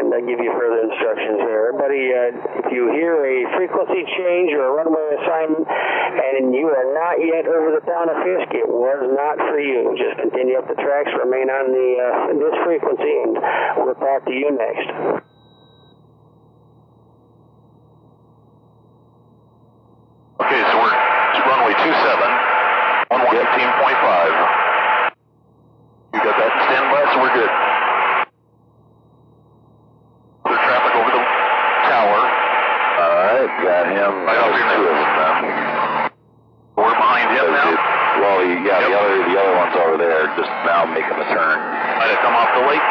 and 0.00 0.08
uh, 0.08 0.24
give 0.24 0.40
you 0.40 0.48
further 0.56 0.88
instructions 0.88 1.36
there. 1.44 1.68
Everybody, 1.68 2.00
uh, 2.16 2.64
if 2.64 2.72
you 2.72 2.88
hear 2.96 3.12
a 3.28 3.44
frequency 3.60 4.08
change 4.16 4.56
or 4.56 4.64
a 4.64 4.72
runway 4.72 5.04
assignment 5.20 5.68
and 5.68 6.56
you 6.56 6.64
are 6.72 6.88
not 6.96 7.20
yet 7.20 7.44
over 7.44 7.76
the 7.76 7.84
town 7.84 8.08
of 8.08 8.16
Fisk, 8.24 8.48
it 8.56 8.64
was 8.64 9.04
not 9.12 9.36
for 9.52 9.60
you. 9.60 9.92
Just 10.00 10.16
continue 10.16 10.56
up 10.56 10.64
the 10.64 10.80
tracks, 10.80 11.12
remain 11.20 11.52
on 11.52 11.76
the 11.76 11.88
uh, 12.00 12.32
this 12.40 12.56
frequency, 12.64 13.12
and 13.28 13.36
we'll 13.84 13.92
talk 14.00 14.24
to 14.24 14.32
you 14.32 14.48
next. 14.56 14.88
Okay, 20.40 20.62
so 20.70 20.74
we're 20.80 20.96
it's 21.34 21.42
runway 21.44 21.74
27, 21.76 21.92
115.5. 23.12 25.12
You 26.14 26.20
got 26.24 26.36
that 26.40 26.52
in 26.56 26.60
standby, 26.72 27.02
so 27.12 27.16
we're 27.20 27.34
good. 27.36 27.50
Other 30.46 30.56
traffic 30.62 30.94
over 30.96 31.10
the 31.12 31.20
tower. 31.90 32.20
All 32.98 33.12
right, 33.18 33.50
got 33.60 33.84
him. 33.92 34.12
Right 34.24 34.40
over 34.40 34.56
There's 34.56 34.62
here. 34.62 34.78
two 34.78 34.88
of 34.88 34.96
them 34.96 35.10
now. 35.20 35.34
We're 36.78 36.94
behind 36.96 37.28
him 37.34 37.48
now. 37.52 37.70
Well, 38.22 38.40
you- 38.46 38.62
yeah, 38.64 38.78
the 38.80 38.88
Yep. 38.90 38.98
other 38.98 39.16
the 39.28 39.36
other 39.38 39.54
one's 39.58 39.76
over 39.76 39.96
there, 39.98 40.26
just 40.38 40.50
now 40.64 40.86
making 40.86 41.18
the 41.18 41.24
turn. 41.28 41.58
Might 41.98 42.10
have 42.14 42.22
come 42.22 42.34
off 42.34 42.50
the 42.54 42.62
lake. 42.66 42.82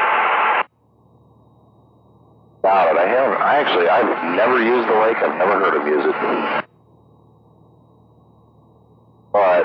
Doubt 2.64 2.96
it. 2.96 3.00
I 3.00 3.08
haven't. 3.08 3.42
I 3.42 3.56
actually, 3.60 3.90
I've 3.90 4.24
never 4.36 4.60
used 4.62 4.88
the 4.88 4.96
lake. 5.00 5.18
I've 5.18 5.36
never 5.38 5.60
heard 5.60 5.76
him 5.82 5.88
use 5.88 6.06
it. 6.06 6.16
But 9.32 9.64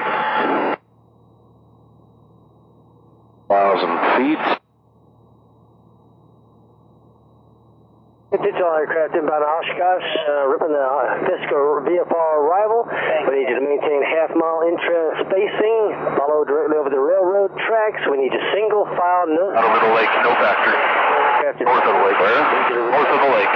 thousand 3.48 3.98
feet. 4.16 4.58
Digital 8.42 8.74
aircraft 8.74 9.14
inbound 9.14 9.46
Oshkosh, 9.46 10.08
uh, 10.26 10.50
ripping 10.50 10.74
the 10.74 10.82
uh, 10.82 11.22
Fisk 11.30 11.46
VFR 11.46 12.30
arrival. 12.42 12.84
We 13.30 13.38
need 13.38 13.48
you 13.48 13.56
to 13.58 13.64
maintain 13.64 14.02
half 14.02 14.34
mile 14.34 14.66
intra 14.66 15.22
spacing, 15.22 15.78
follow 16.18 16.42
directly 16.42 16.74
over 16.76 16.90
the 16.90 16.98
railroad 16.98 17.54
tracks. 17.70 18.02
We 18.10 18.18
need 18.18 18.34
you 18.34 18.42
single 18.50 18.82
file, 18.98 19.30
no 19.30 19.54
Out 19.54 19.62
over 19.62 19.78
the 19.86 19.92
lake, 19.94 20.10
no 20.26 20.34
factory. 20.42 20.74
aircraft. 20.74 21.62
North 21.62 21.86
of 21.86 21.94
the 21.94 22.02
lake. 22.02 22.18
Where? 22.18 22.42
North 22.90 23.10
of 23.14 23.20
the 23.22 23.30
lake. 23.30 23.52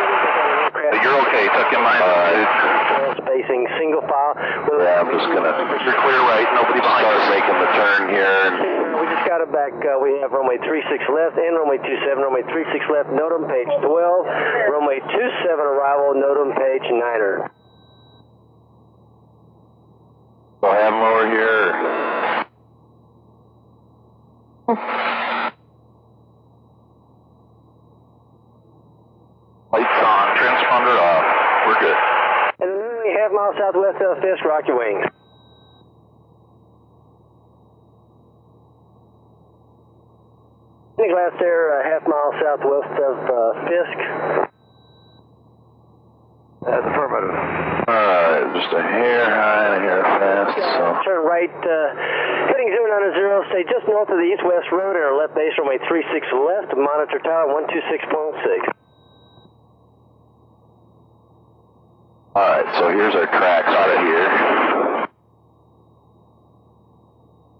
But 0.90 1.02
you're 1.02 1.18
okay. 1.28 1.44
Tuck 1.50 1.70
in 1.72 1.82
mind. 1.82 2.00
Rail 2.02 3.14
spacing, 3.22 3.62
single 3.78 4.02
file. 4.06 4.34
With 4.70 4.80
Yeah, 4.82 5.00
I'm 5.02 5.10
just 5.10 5.28
gonna 5.30 5.52
You're 5.84 6.00
clear 6.02 6.20
right. 6.30 6.46
Nobody 6.54 6.80
behind 6.80 7.04
start 7.06 7.20
us. 7.20 7.30
making 7.32 7.56
the 7.58 7.70
turn 7.74 8.00
here. 8.14 8.40
And 8.46 8.54
We 9.00 9.04
just 9.10 9.26
got 9.26 9.40
it 9.42 9.50
back. 9.52 9.72
Uh, 9.82 9.98
we 10.00 10.18
have 10.22 10.32
runway 10.32 10.58
36 10.62 10.86
left 11.10 11.36
and 11.36 11.52
runway 11.58 11.78
27. 11.78 12.22
Runway 12.22 12.42
36 12.48 12.86
left, 12.90 13.08
NOTAM 13.10 13.44
page 13.50 13.70
12. 13.82 13.90
Runway 14.72 14.98
27 15.02 15.58
arrival, 15.60 16.14
NOTAM 16.18 16.50
page 16.56 16.86
9er. 16.90 17.50
we'll 20.62 20.72
have 20.72 20.92
him 20.94 21.02
over 21.02 21.24
here. 21.30 21.66
Lights 29.72 30.00
on. 30.02 30.26
Transponder 30.36 30.96
off. 30.98 31.24
We're 31.66 31.80
good. 31.80 31.98
And 32.60 32.70
then 32.70 32.80
only 32.80 33.12
southwest 33.66 33.98
of 34.02 34.18
Fisk, 34.22 34.44
rock 34.44 34.62
your 34.68 34.78
wings. 34.78 35.06
Any 40.98 41.12
glass 41.12 41.32
there, 41.40 41.80
a 41.80 41.84
half 41.84 42.06
mile 42.06 42.32
southwest 42.40 42.94
of 42.94 43.16
uh, 43.26 43.38
Fisk. 43.66 43.98
That's 46.62 46.86
affirmative. 46.86 47.34
Alright, 47.86 48.46
just 48.54 48.72
a 48.74 48.82
hair 48.82 49.24
high 49.30 49.76
and 49.76 49.84
a 49.84 49.88
hair 49.88 50.02
fast, 50.02 50.58
so. 50.58 50.82
Turn 51.04 51.22
right, 51.26 51.50
uh, 51.50 52.50
heading 52.50 52.70
090, 52.70 53.50
stay 53.50 53.62
just 53.70 53.86
north 53.86 54.10
of 54.10 54.18
the 54.18 54.26
east-west 54.26 54.70
road 54.72 54.94
and 54.94 55.04
our 55.04 55.18
left 55.18 55.34
base, 55.34 55.54
runway 55.58 55.78
36 55.90 56.26
left, 56.34 56.74
monitor 56.74 57.18
tower 57.18 57.50
126.6. 57.50 58.75
Alright, 62.36 62.68
so 62.76 62.90
here's 62.90 63.14
our 63.14 63.24
tracks 63.32 63.68
out 63.68 63.88
of 63.88 63.98
here. 64.04 65.08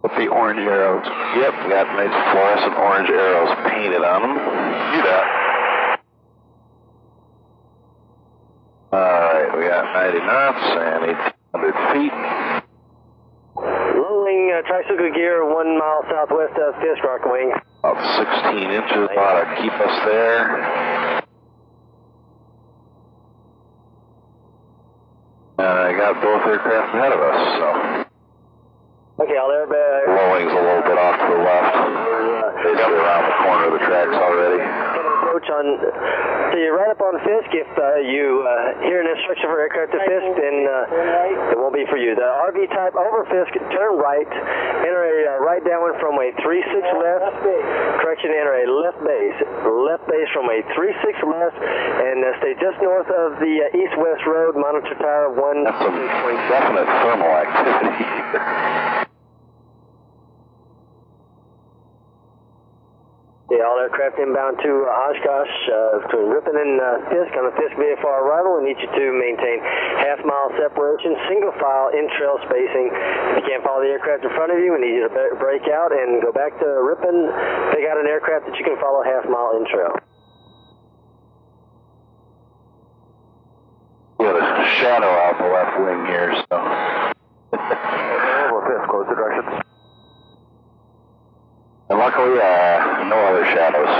With 0.03 0.12
the 0.21 0.29
orange 0.29 0.61
arrows. 0.61 1.07
Yep, 1.41 1.65
we 1.65 1.71
got 1.73 1.89
nice 1.97 2.12
fluorescent 2.12 2.77
orange 2.77 3.09
arrows 3.09 3.57
painted 3.65 4.05
on 4.05 4.21
them. 4.21 4.37
Do 4.37 5.01
that. 5.01 5.25
Alright, 8.93 9.57
we 9.57 9.65
got 9.65 9.95
90 9.97 10.19
knots 10.29 10.61
and 10.77 11.05
800 11.57 11.73
feet. 11.97 12.12
Lowering 13.57 14.53
uh, 14.53 14.61
tricycle 14.69 15.11
gear 15.15 15.41
one 15.55 15.79
mile 15.79 16.05
southwest 16.11 16.53
of 16.61 16.75
Fisk, 16.83 17.03
rock 17.03 17.25
Wing. 17.25 17.51
About 17.81 17.97
16 18.53 18.71
inches 18.71 19.09
ought 19.17 19.41
to 19.41 19.62
keep 19.62 19.73
us 19.73 20.05
there. 20.05 21.17
And 25.59 25.67
I 25.67 25.97
got 25.97 26.21
both 26.21 26.36
aircraft 26.46 26.94
ahead 26.94 27.12
of 27.12 27.20
us, 27.20 27.40
so. 27.59 27.68
Okay, 29.24 29.37
all 29.40 29.50
airbag. 29.50 30.06
Lowing's 30.12 30.52
a 30.52 30.62
little 30.62 30.85
bit 30.85 30.98
off 30.98 31.16
to 31.16 31.26
the 31.35 31.40
left. 31.40 31.72
Basically 32.62 32.98
around 33.00 33.24
the 33.26 33.37
corner 33.42 33.64
of 33.66 33.72
the 33.74 33.82
tracks 33.87 34.12
already. 34.12 34.61
approach 34.61 35.46
on. 35.57 35.64
So 36.53 36.55
you're 36.61 36.77
right 36.77 36.92
up 36.92 37.01
on 37.01 37.16
Fisk. 37.25 37.51
If 37.53 37.71
uh, 37.77 38.01
you 38.05 38.45
uh, 38.45 38.85
hear 38.85 39.01
an 39.01 39.09
instruction 39.09 39.49
for 39.49 39.59
aircraft 39.61 39.92
to 39.97 40.01
Fisk, 40.05 40.29
then 40.37 40.57
uh, 40.69 41.53
it 41.53 41.57
won't 41.57 41.73
be 41.73 41.88
for 41.88 41.97
you. 41.97 42.12
The 42.12 42.29
RV 42.49 42.69
type 42.73 42.95
over 42.97 43.25
Fisk, 43.33 43.53
turn 43.73 43.97
right, 43.97 44.29
enter 44.85 45.03
a 45.05 45.16
uh, 45.37 45.45
right 45.45 45.62
downwind 45.64 45.97
from 46.01 46.21
a 46.21 46.29
36 46.45 47.01
left. 47.01 47.40
Correction, 48.05 48.31
enter 48.37 48.57
a 48.61 48.66
left 48.69 49.01
base. 49.01 49.38
Left 49.64 50.05
base 50.09 50.31
from 50.37 50.47
a 50.53 50.61
36 50.77 51.25
left, 51.25 51.59
and 51.61 52.19
uh, 52.25 52.38
stay 52.45 52.55
just 52.61 52.77
north 52.85 53.09
of 53.09 53.40
the 53.40 53.53
uh, 53.64 53.81
east-west 53.81 54.25
road. 54.29 54.57
Monitor 54.57 54.97
tower 55.01 55.33
one. 55.33 55.64
That's 55.64 55.81
some 55.81 55.97
definite 55.97 56.88
thermal 57.01 57.33
activity. 57.33 59.07
Yeah, 63.47 63.62
all 63.62 63.76
aircraft 63.87 64.18
inbound 64.18 64.59
to 64.66 64.72
uh, 64.83 65.07
Oshkosh 65.07 65.55
uh, 65.70 66.03
between 66.03 66.27
Ripon 66.27 66.59
and 66.59 66.75
uh, 66.83 67.07
Fisk 67.07 67.31
on 67.38 67.46
the 67.46 67.55
Fisk 67.55 67.79
VFR 67.79 68.18
arrival. 68.27 68.59
We 68.59 68.75
need 68.75 68.83
you 68.83 68.90
to 68.90 69.05
maintain 69.14 69.62
half 70.03 70.18
mile 70.27 70.51
separation, 70.59 71.14
single 71.31 71.55
file 71.62 71.94
in 71.94 72.11
trail 72.18 72.35
spacing. 72.51 72.90
If 72.90 73.35
you 73.38 73.44
can't 73.46 73.62
follow 73.62 73.87
the 73.87 73.94
aircraft 73.94 74.27
in 74.27 74.35
front 74.35 74.51
of 74.51 74.59
you, 74.59 74.75
we 74.75 74.83
need 74.83 74.99
you 74.99 75.07
to 75.07 75.12
ba- 75.14 75.38
break 75.38 75.70
out 75.70 75.94
and 75.94 76.18
go 76.18 76.35
back 76.35 76.59
to 76.59 76.66
Ripon, 76.66 77.31
pick 77.79 77.87
out 77.87 77.94
an 77.94 78.11
aircraft 78.11 78.51
that 78.51 78.59
you 78.59 78.66
can 78.66 78.75
follow 78.83 79.07
half 79.07 79.22
mile 79.31 79.55
in 79.55 79.62
trail. 79.70 79.94
We 84.18 84.27
got 84.27 84.35
a 84.35 84.66
shadow 84.83 85.14
out 85.14 85.38
the 85.38 85.46
left 85.46 85.79
wing 85.79 86.03
here, 86.11 86.35
so. 86.51 86.59
Over 88.51 88.66
Fisk, 88.66 88.90
close 88.90 89.07
the 89.07 89.14
directions. 89.14 89.62
And 91.89 91.99
luckily, 92.01 92.34
uh, 92.43 92.76
no 93.09 93.18
other 93.18 93.44
shadows. 93.54 93.92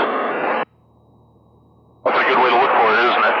That's 2.03 2.19
a 2.19 2.25
good 2.27 2.39
way 2.39 2.49
to 2.51 2.59
look 2.59 2.73
for 2.75 2.89
it, 2.91 2.99
isn't 3.07 3.25
it? 3.27 3.37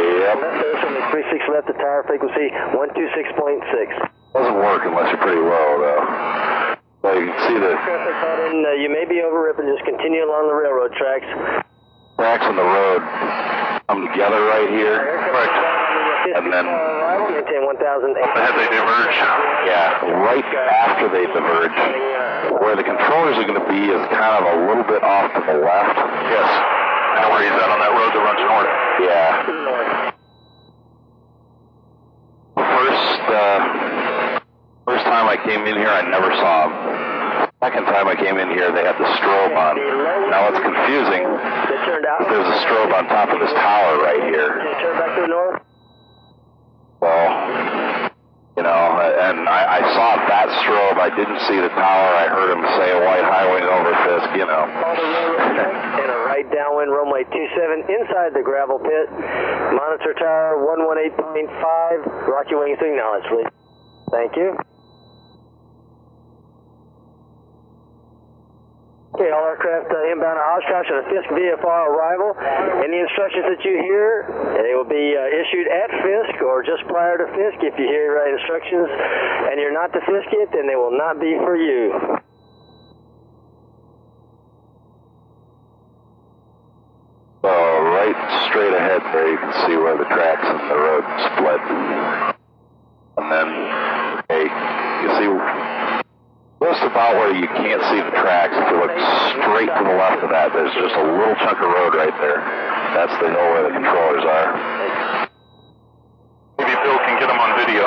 Yep. 0.00 0.36
Left 0.40 0.56
base 0.60 0.80
from 0.84 0.94
the 0.94 1.04
36 1.12 1.44
left 1.52 1.66
to 1.68 1.74
tower 1.74 2.04
frequency 2.06 2.52
126.6. 2.76 4.08
Doesn't 4.32 4.54
work 4.60 4.82
unless 4.84 5.08
you're 5.10 5.22
pretty 5.24 5.40
low, 5.40 5.68
though. 5.80 6.76
So 7.02 7.16
you 7.16 7.32
can 7.32 7.38
see 7.48 7.56
the 7.58 7.72
Aircraft 7.72 8.04
that's 8.04 8.20
caught 8.20 8.40
in, 8.52 8.60
uh, 8.64 8.76
you 8.76 8.92
may 8.92 9.08
be 9.08 9.22
over 9.24 9.40
Ripon, 9.40 9.64
just 9.72 9.84
continue 9.88 10.20
along 10.24 10.48
the 10.48 10.54
railroad 10.54 10.92
tracks. 11.00 11.26
tracks 12.16 12.44
in 12.44 12.56
the 12.56 12.62
road 12.62 13.00
come 13.88 14.06
together 14.06 14.44
right 14.44 14.68
here. 14.68 15.00
Right. 15.32 15.79
And 16.20 16.52
then- 16.52 16.66
maintain 16.68 17.64
1,008. 17.64 18.20
Ahead 18.20 18.54
they 18.58 18.68
diverge. 18.68 19.16
Yeah, 19.64 20.04
right 20.20 20.44
after 20.44 21.08
they 21.08 21.26
diverge. 21.26 21.72
Where 22.60 22.76
the 22.76 22.84
controllers 22.84 23.38
are 23.38 23.44
going 23.48 23.60
to 23.60 23.68
be 23.68 23.80
is 23.88 24.02
kind 24.12 24.34
of 24.36 24.44
a 24.44 24.56
little 24.68 24.84
bit 24.84 25.02
off 25.02 25.32
to 25.34 25.40
the 25.40 25.58
left. 25.58 25.96
Yes. 26.28 26.48
I 26.50 27.22
know 27.22 27.30
where 27.32 27.42
he's 27.42 27.56
at 27.56 27.68
on 27.70 27.78
that 27.80 27.92
road 27.96 28.10
that 28.12 28.22
runs 28.22 28.42
north. 28.44 28.70
Yeah. 29.00 30.12
First, 32.56 33.20
uh, 33.30 34.40
first 34.86 35.04
time 35.04 35.26
I 35.28 35.36
came 35.44 35.66
in 35.66 35.76
here, 35.76 35.88
I 35.90 36.02
never 36.08 36.30
saw 36.36 36.68
them. 36.68 37.50
Second 37.62 37.84
time 37.84 38.08
I 38.08 38.16
came 38.16 38.38
in 38.38 38.48
here, 38.50 38.72
they 38.72 38.84
had 38.84 38.96
the 38.96 39.08
strobe 39.20 39.52
on. 39.56 39.76
Now 40.30 40.48
it's 40.48 40.60
confusing. 40.60 41.24
They 41.24 41.78
turned 41.84 42.06
out. 42.06 42.24
There's 42.28 42.48
a 42.48 42.58
strobe 42.64 42.92
on 42.92 43.04
top 43.08 43.28
of 43.30 43.40
this 43.40 43.52
tower 43.52 44.00
right 44.00 44.22
here. 44.28 45.60
Well, 47.00 48.12
you 48.56 48.62
know, 48.62 48.80
and 49.00 49.48
I, 49.48 49.80
I 49.80 49.82
saw 49.96 50.20
that 50.20 50.48
strobe. 50.60 51.00
I 51.00 51.08
didn't 51.16 51.40
see 51.48 51.56
the 51.56 51.72
tower. 51.72 52.08
I 52.12 52.28
heard 52.28 52.52
him 52.52 52.60
say 52.76 52.92
a 52.92 53.00
white 53.00 53.24
highway 53.24 53.64
over 53.64 53.92
Fisk, 54.04 54.36
you 54.36 54.44
know. 54.44 54.64
and 54.68 56.10
a 56.12 56.18
right 56.28 56.44
downwind 56.52 56.92
runway 56.92 57.24
27 57.24 57.88
inside 57.88 58.36
the 58.36 58.44
gravel 58.44 58.78
pit. 58.78 59.08
Monitor 59.72 60.12
tower 60.12 60.60
118.5. 60.60 62.28
Rocky 62.28 62.54
wings 62.54 62.78
to 62.78 62.84
acknowledge, 62.84 63.24
please. 63.32 63.48
Thank 64.12 64.36
you. 64.36 64.58
Okay, 69.10 69.26
all 69.34 69.42
aircraft 69.42 69.90
uh, 69.90 70.12
inbound 70.12 70.38
to 70.38 70.44
Oshkosh 70.54 70.86
on 70.86 71.02
a 71.02 71.06
Fisk 71.10 71.26
VFR 71.34 71.82
arrival. 71.90 72.30
Any 72.78 73.02
instructions 73.02 73.42
that 73.50 73.58
you 73.66 73.74
hear, 73.82 74.30
they 74.62 74.70
will 74.78 74.86
be 74.86 75.18
uh, 75.18 75.26
issued 75.34 75.66
at 75.66 75.90
Fisk 75.90 76.38
or 76.46 76.62
just 76.62 76.86
prior 76.86 77.18
to 77.18 77.26
Fisk. 77.34 77.58
If 77.58 77.74
you 77.74 77.90
hear 77.90 78.22
uh, 78.22 78.30
instructions 78.38 78.86
and 79.50 79.58
you're 79.58 79.74
not 79.74 79.90
to 79.98 80.00
Fisk 80.06 80.30
it, 80.30 80.54
then 80.54 80.70
they 80.70 80.78
will 80.78 80.94
not 80.94 81.18
be 81.18 81.34
for 81.42 81.58
you. 81.58 81.90
So 87.42 87.50
right 87.50 88.18
straight 88.46 88.74
ahead 88.78 89.02
there, 89.10 89.26
you 89.26 89.38
can 89.42 89.52
see 89.66 89.74
where 89.74 89.98
the 89.98 90.06
tracks 90.06 90.46
and 90.46 90.70
the 90.70 90.78
road 90.78 91.04
split. 91.34 91.62
And 93.18 93.26
then, 93.26 93.48
okay, 94.22 94.46
you 95.02 95.08
see 95.18 95.79
just 96.70 96.86
about 96.86 97.18
where 97.18 97.34
you 97.34 97.50
can't 97.58 97.82
see 97.90 97.98
the 97.98 98.14
tracks. 98.14 98.54
If 98.54 98.66
you 98.70 98.78
look 98.78 98.94
straight 99.34 99.66
to 99.66 99.82
the 99.82 99.96
left 99.98 100.22
of 100.22 100.30
that, 100.30 100.54
there's 100.54 100.70
just 100.78 100.94
a 100.94 101.02
little 101.02 101.34
chunk 101.42 101.58
of 101.58 101.66
road 101.66 101.98
right 101.98 102.14
there. 102.22 102.38
That's 102.94 103.14
the 103.18 103.26
hill 103.26 103.48
where 103.50 103.66
the 103.66 103.74
controllers 103.74 104.22
are. 104.22 104.48
Maybe 106.62 106.74
Bill 106.86 106.98
can 107.02 107.18
get 107.18 107.26
them 107.26 107.42
on 107.42 107.58
video. 107.58 107.82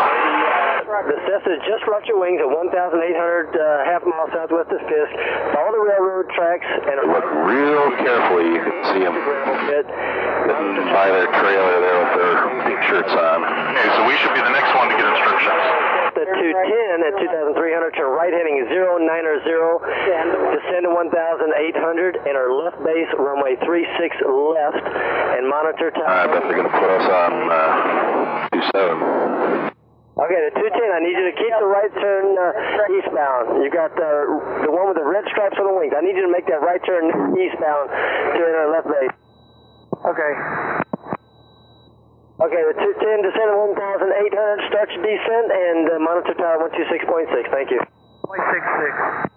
The 1.03 1.19
Cessna 1.27 1.59
just 1.67 1.83
rocked 1.87 2.07
your 2.07 2.19
wings 2.19 2.39
at 2.39 2.47
1,800 2.47 2.55
uh, 2.55 3.83
half 3.83 4.03
mile 4.07 4.27
southwest 4.31 4.71
of 4.71 4.79
Fisk. 4.87 5.13
Follow 5.51 5.75
the 5.75 5.83
railroad 5.83 6.31
tracks 6.31 6.63
and 6.63 6.95
Look 7.11 7.27
real 7.43 7.91
carefully, 7.99 8.55
you 8.55 8.61
can 8.63 8.77
see 8.91 9.03
them 9.03 9.15
pit. 9.67 9.83
sitting 9.83 10.87
by 10.95 11.07
their 11.11 11.27
trailer 11.39 11.75
there 11.83 11.97
with 12.03 12.13
their 12.19 12.35
pink 12.67 12.79
shirts 12.87 13.11
on. 13.15 13.39
Okay, 13.43 13.89
so 13.95 14.07
we 14.07 14.15
should 14.19 14.35
be 14.35 14.43
the 14.43 14.53
next 14.55 14.71
one 14.75 14.91
to 14.91 14.95
get 14.95 15.07
instructions. 15.07 16.02
The 16.23 16.31
210 16.39 17.03
at 17.03 17.19
2,300 17.19 17.99
turn 17.99 18.07
right 18.15 18.31
heading 18.31 18.63
090, 18.63 19.43
descend 19.43 20.87
to 20.87 20.91
1,800, 20.95 22.15
and 22.23 22.35
our 22.39 22.47
left 22.55 22.79
base 22.79 23.11
runway 23.19 23.59
36 23.59 23.67
left, 24.23 24.79
and 24.87 25.43
monitor 25.51 25.91
I 25.91 25.99
time. 25.99 26.31
bet 26.31 26.47
they're 26.47 26.63
going 26.63 26.71
to 26.71 26.77
put 26.79 26.91
us 26.95 27.07
on 27.11 27.33
uh, 27.51 28.55
27. 28.55 29.75
Okay, 30.15 30.39
the 30.47 30.63
210, 30.63 30.95
I 30.95 31.03
need 31.03 31.11
you 31.11 31.27
to 31.27 31.35
keep 31.35 31.51
the 31.59 31.67
right 31.67 31.91
turn 31.91 32.39
uh, 32.39 32.95
eastbound. 32.95 33.59
You 33.59 33.67
got 33.67 33.91
the 33.99 34.63
the 34.63 34.71
one 34.71 34.87
with 34.87 34.95
the 34.95 35.03
red 35.03 35.27
stripes 35.27 35.59
on 35.59 35.67
the 35.67 35.75
wings. 35.75 35.91
I 35.91 35.99
need 36.07 36.15
you 36.15 36.23
to 36.23 36.31
make 36.31 36.47
that 36.47 36.63
right 36.63 36.79
turn 36.87 37.35
eastbound 37.35 37.91
to 37.91 38.39
enter 38.39 38.71
left 38.71 38.87
base. 38.87 39.11
Okay. 40.07 40.31
Okay, 42.43 42.59
the 42.59 42.75
210 42.75 43.23
descend 43.23 43.55
to 43.55 43.57
1,800, 43.71 44.67
start 44.67 44.91
your 44.91 44.99
descent, 44.99 45.47
and 45.47 45.87
uh, 45.87 45.95
monitor 46.03 46.35
tower 46.35 46.59
126.6. 46.75 47.31
Thank 47.49 47.71
you. 47.71 47.79
0.66. 48.27 49.31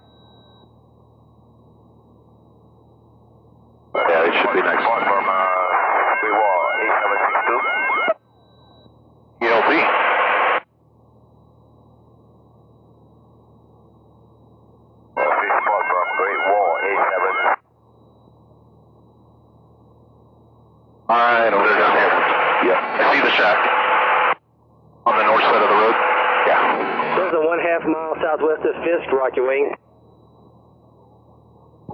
Yeah, 3.95 4.27
they 4.27 4.35
should 4.43 4.51
be 4.59 4.63
next. 4.67 4.83
From 4.83 4.99
uh, 4.99 5.07
Bay 6.19 6.35
Wall, 6.35 6.67
8762. 6.83 9.47
ELP. 9.47 9.71
Big 15.17 15.53
spot 15.63 15.83
from 15.87 16.07
Great 16.19 16.41
Wall, 16.51 16.75
87. 16.83 17.55
All 21.09 21.17
right, 21.17 21.53
over 21.55 21.63
They're 21.65 21.79
down 21.79 21.95
there. 21.95 22.11
here. 22.11 22.27
Yep. 22.67 22.79
I 22.83 23.15
see 23.15 23.21
the 23.23 23.31
shack 23.37 23.59
on 25.07 25.15
the 25.17 25.23
north 25.25 25.43
side 25.45 25.63
of 25.63 25.69
the 25.71 25.77
road. 25.79 25.95
Yeah. 26.51 26.59
This 27.17 27.27
is 27.31 27.35
a 27.39 27.41
one 27.47 27.61
half 27.63 27.83
mile 27.87 28.17
southwest 28.21 28.67
of 28.67 28.75
Rocky 29.37 29.49
Wing. 29.49 29.74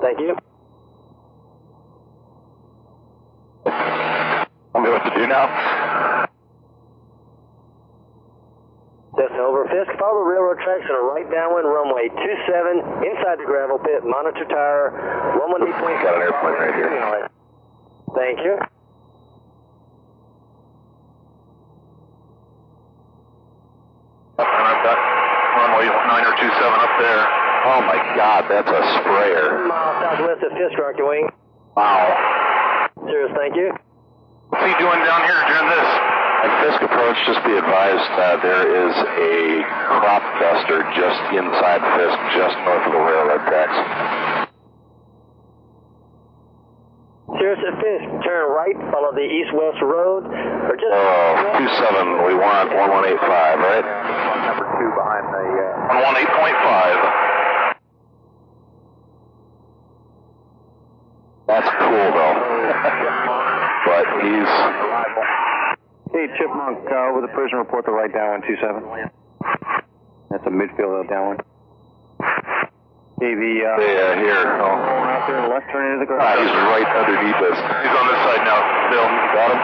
Thank 0.00 0.20
you. 0.20 0.36
Me 4.74 4.88
what 4.90 5.04
to 5.04 5.14
do 5.14 5.26
now. 5.28 6.26
Cessna 9.16 9.38
over 9.38 9.64
Fisk. 9.66 9.98
Follow 9.98 10.24
the 10.24 10.30
railroad 10.30 10.58
tracks 10.64 10.84
on 10.90 10.96
a 10.96 11.04
right 11.06 11.30
downwind 11.30 11.68
runway 11.68 12.08
27 12.08 12.78
inside 13.06 13.38
the 13.38 13.44
gravel 13.46 13.78
pit. 13.78 14.02
Monitor 14.04 14.44
tower 14.46 14.90
118.5. 15.38 16.02
Got 16.02 16.14
an 16.16 16.22
airplane 16.22 16.54
right 16.54 16.74
here. 16.74 17.28
Thank 18.14 18.38
you. 18.40 18.71
Yes, 30.62 30.78
Rocky 30.78 31.02
Wing. 31.02 31.26
Wow. 31.74 32.86
Cirrus, 33.02 33.34
thank 33.34 33.58
you. 33.58 33.74
What's 34.46 34.62
he 34.62 34.78
doing 34.78 35.02
down 35.02 35.26
here 35.26 35.42
during 35.50 35.68
this? 35.74 35.90
At 36.46 36.50
Fisk 36.62 36.86
approach, 36.86 37.18
just 37.26 37.42
be 37.42 37.58
advised 37.58 38.06
that 38.14 38.38
there 38.46 38.62
is 38.70 38.94
a 38.94 39.66
crop 39.90 40.22
duster 40.38 40.86
just 40.94 41.18
inside 41.34 41.82
Fisk, 41.98 42.14
just 42.38 42.54
north 42.62 42.86
of 42.86 42.94
the 42.94 43.02
railroad 43.02 43.42
tracks. 43.50 43.74
Cirrus 47.42 47.58
at 47.66 47.74
Fisk, 47.82 48.06
turn 48.22 48.46
right, 48.54 48.78
follow 48.94 49.10
the 49.18 49.26
east-west 49.26 49.82
road, 49.82 50.30
or 50.30 50.78
just... 50.78 50.94
Oh, 50.94 51.58
27, 51.58 52.22
we 52.22 52.38
want 52.38 52.70
1185, 52.70 53.18
right? 53.18 53.86
Number 54.46 54.70
2 54.78 54.94
behind 54.94 55.26
the... 55.26 55.42
Uh... 55.90 56.06
1185. 56.22 56.41
He's 64.22 64.50
hey, 66.12 66.26
Chipmunk, 66.38 66.78
uh, 66.90 67.08
over 67.10 67.20
the 67.22 67.32
prison 67.34 67.58
report, 67.58 67.84
the 67.86 67.92
right 67.92 68.12
downwind 68.12 68.44
27. 68.44 69.10
That's 70.30 70.46
a 70.46 70.50
midfield 70.50 71.08
downwind. 71.08 71.40
Hey, 73.20 73.34
the. 73.38 73.52
Uh, 73.62 73.78
yeah, 73.78 74.18
here. 74.18 74.58
Oh. 74.58 74.66
out 74.66 75.26
there, 75.30 75.46
left 75.48 75.70
turn 75.70 75.94
into 75.94 76.06
the 76.06 76.12
Ah, 76.18 76.34
garage. 76.34 76.42
he's 76.42 76.54
right 76.74 76.88
underneath 76.90 77.38
us. 77.38 77.54
He's 77.54 77.94
on 77.94 78.06
this 78.10 78.20
side 78.26 78.42
now. 78.42 78.58
Bill. 78.90 79.06
Got 79.32 79.50
him? 79.52 79.58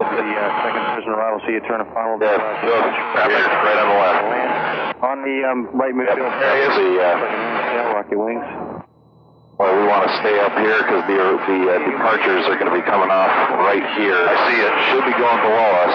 The 0.00 0.06
uh, 0.06 0.62
second 0.64 0.84
prison 0.94 1.10
arrival, 1.12 1.40
see 1.46 1.52
you 1.52 1.60
turn 1.66 1.80
a 1.80 1.84
final. 1.92 2.16
Yeah, 2.20 2.38
Bill, 2.62 2.78
right, 2.80 3.78
on 3.78 3.88
the 3.90 3.98
left. 3.98 5.02
On 5.02 5.18
the 5.22 5.36
um, 5.50 5.68
right 5.76 5.94
Yep, 5.94 6.06
midfield. 6.08 6.40
there 6.40 6.56
he 6.56 6.62
is. 6.62 6.74
The, 6.76 6.88
uh, 7.02 7.16
Yeah, 7.74 7.92
Rocky 7.92 8.16
Wings. 8.16 8.44
Well, 9.60 9.76
we 9.76 9.84
want 9.84 10.08
to 10.08 10.12
stay 10.24 10.40
up 10.40 10.56
here 10.56 10.80
because 10.80 11.04
the, 11.04 11.20
the 11.20 11.60
uh, 11.68 11.84
departures 11.84 12.48
are 12.48 12.56
going 12.56 12.72
to 12.72 12.72
be 12.72 12.80
coming 12.80 13.12
off 13.12 13.28
right 13.60 13.84
here. 14.00 14.16
I 14.16 14.34
see 14.48 14.56
it. 14.56 14.72
Should 14.88 15.04
be 15.04 15.12
going 15.20 15.40
below 15.44 15.70
us. 15.84 15.94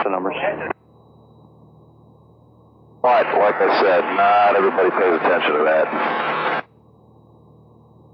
The 0.00 0.08
numbers. 0.08 0.40
But, 3.02 3.26
like 3.36 3.60
I 3.60 3.68
said, 3.84 4.00
not 4.16 4.56
everybody 4.56 4.88
pays 4.96 5.12
attention 5.12 5.52
to 5.60 5.62
that. 5.68 6.64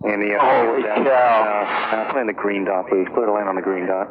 And 0.02 0.18
the. 0.18 0.34
Uh, 0.34 0.50
Holy 0.50 0.82
down, 0.82 1.04
cow. 1.04 1.46
Uh, 1.46 1.96
uh, 1.96 2.12
playing 2.12 2.26
the 2.26 2.32
green 2.32 2.64
dot, 2.64 2.88
please. 2.88 3.06
Clear 3.14 3.26
the 3.26 3.32
land 3.32 3.48
on 3.48 3.54
the 3.54 3.62
green 3.62 3.86
dot. 3.86 4.10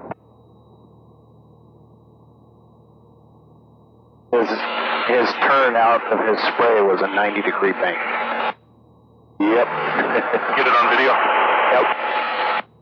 His, 4.32 4.48
his 4.48 5.28
turn 5.44 5.76
out 5.76 6.00
of 6.08 6.20
his 6.32 6.40
spray 6.56 6.80
was 6.80 7.02
a 7.04 7.14
90 7.14 7.42
degree 7.42 7.74
bank. 7.74 8.21
Yep. 9.42 9.68
Get 10.58 10.66
it 10.70 10.76
on 10.78 10.86
video. 10.94 11.12
Yep. 11.18 11.86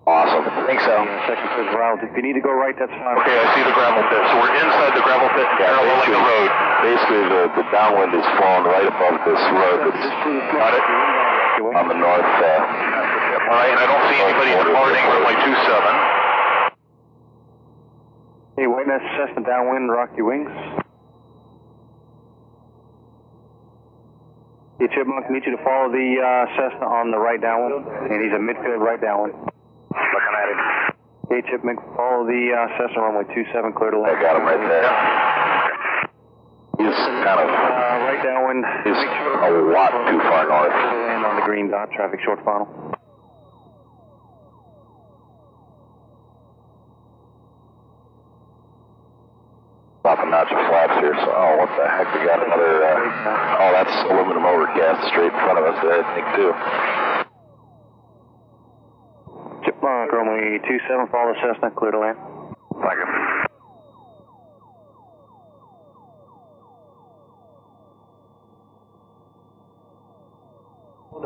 awesome. 0.03 0.43
I 0.43 0.63
think 0.67 0.81
so. 0.83 0.91
The 0.91 1.23
second 1.31 1.47
prison 1.55 1.71
arrival. 1.71 2.03
If 2.03 2.11
you 2.19 2.23
need 2.25 2.35
to 2.35 2.43
go 2.43 2.51
right, 2.51 2.75
that's 2.75 2.91
fine. 2.91 3.15
Okay, 3.23 3.37
I 3.39 3.45
see 3.55 3.63
the 3.63 3.71
gravel 3.71 4.03
pit. 4.11 4.19
So 4.27 4.33
we're 4.43 4.51
inside 4.59 4.91
the 4.91 5.03
gravel 5.07 5.29
pit, 5.39 5.47
yeah, 5.55 5.71
paralleling 5.71 6.11
the 6.11 6.19
road. 6.19 6.49
Basically, 6.83 7.23
the, 7.31 7.41
the 7.55 7.65
downwind 7.71 8.11
is 8.11 8.27
flowing 8.35 8.65
right 8.67 8.87
above 8.91 9.15
this 9.23 9.39
road 9.55 9.79
that's 9.87 10.03
Got 10.51 10.73
it? 10.75 10.83
on 11.59 11.87
the 11.87 11.95
north. 11.95 12.23
Uh, 12.23 12.43
All 13.51 13.55
right, 13.55 13.71
and 13.71 13.79
I 13.79 13.87
don't 13.87 14.05
see 14.11 14.19
anybody 14.19 14.51
departing 14.55 15.03
runway 15.11 15.35
27. 15.43 16.75
Hey, 18.59 18.67
witness 18.67 19.03
Cessna 19.15 19.43
downwind, 19.47 19.91
Rocky 19.91 20.21
Wings. 20.23 20.51
Hey, 24.79 24.87
Chipmunk, 24.95 25.27
need 25.29 25.43
you 25.45 25.51
to 25.57 25.63
follow 25.63 25.91
the 25.91 26.07
uh, 26.23 26.45
Cessna 26.55 26.87
on 26.87 27.11
the 27.11 27.19
right 27.19 27.39
downwind, 27.41 27.83
and 27.83 28.15
he's 28.23 28.31
a 28.31 28.39
midfield 28.39 28.79
right 28.79 28.99
downwind. 28.99 29.35
Looking 29.35 30.35
at 30.39 30.47
him. 30.47 30.59
Hey, 31.27 31.41
Chipmunk, 31.51 31.79
follow 31.99 32.23
the 32.23 32.41
uh, 32.55 32.79
Cessna 32.79 33.03
runway 33.03 33.27
27, 33.27 33.73
clear 33.75 33.91
to 33.91 33.99
land. 33.99 34.15
I 34.15 34.21
got 34.23 34.39
him 34.39 34.45
right 34.47 34.63
there. 34.63 34.87
He's 36.79 36.95
kind 36.95 37.39
of 37.43 37.47
Uh, 37.51 38.07
right 38.07 38.23
downwind. 38.23 38.63
he's 38.87 38.95
a 38.95 39.51
lot 39.67 39.91
too 40.07 40.19
far 40.31 40.47
north. 40.47 40.71
Land 40.71 41.25
on 41.27 41.35
the 41.35 41.43
green 41.43 41.67
dot, 41.69 41.91
traffic 41.91 42.21
short 42.23 42.39
final. 42.47 42.95
A 50.09 50.25
notch 50.25 50.49
of 50.49 50.57
flaps 50.65 50.97
here, 51.05 51.13
so 51.21 51.29
oh, 51.29 51.57
what 51.61 51.69
the 51.77 51.85
heck? 51.85 52.09
We 52.17 52.25
got 52.25 52.41
another. 52.41 52.81
Uh, 52.81 53.61
oh, 53.61 53.71
that's 53.77 53.93
aluminum 54.09 54.41
overcast 54.41 55.05
straight 55.13 55.29
in 55.29 55.37
front 55.37 55.61
of 55.61 55.69
us, 55.69 55.77
I 55.85 56.01
think, 56.17 56.25
too. 56.33 56.49
Chipmunk, 59.69 60.11
runway 60.11 60.57
27, 60.65 61.13
follow 61.13 61.37
the 61.37 61.39
Cessna, 61.45 61.69
clear 61.77 61.91
to 61.91 61.99
land. 61.99 62.17
Thank 62.81 62.97
you. 62.97 63.05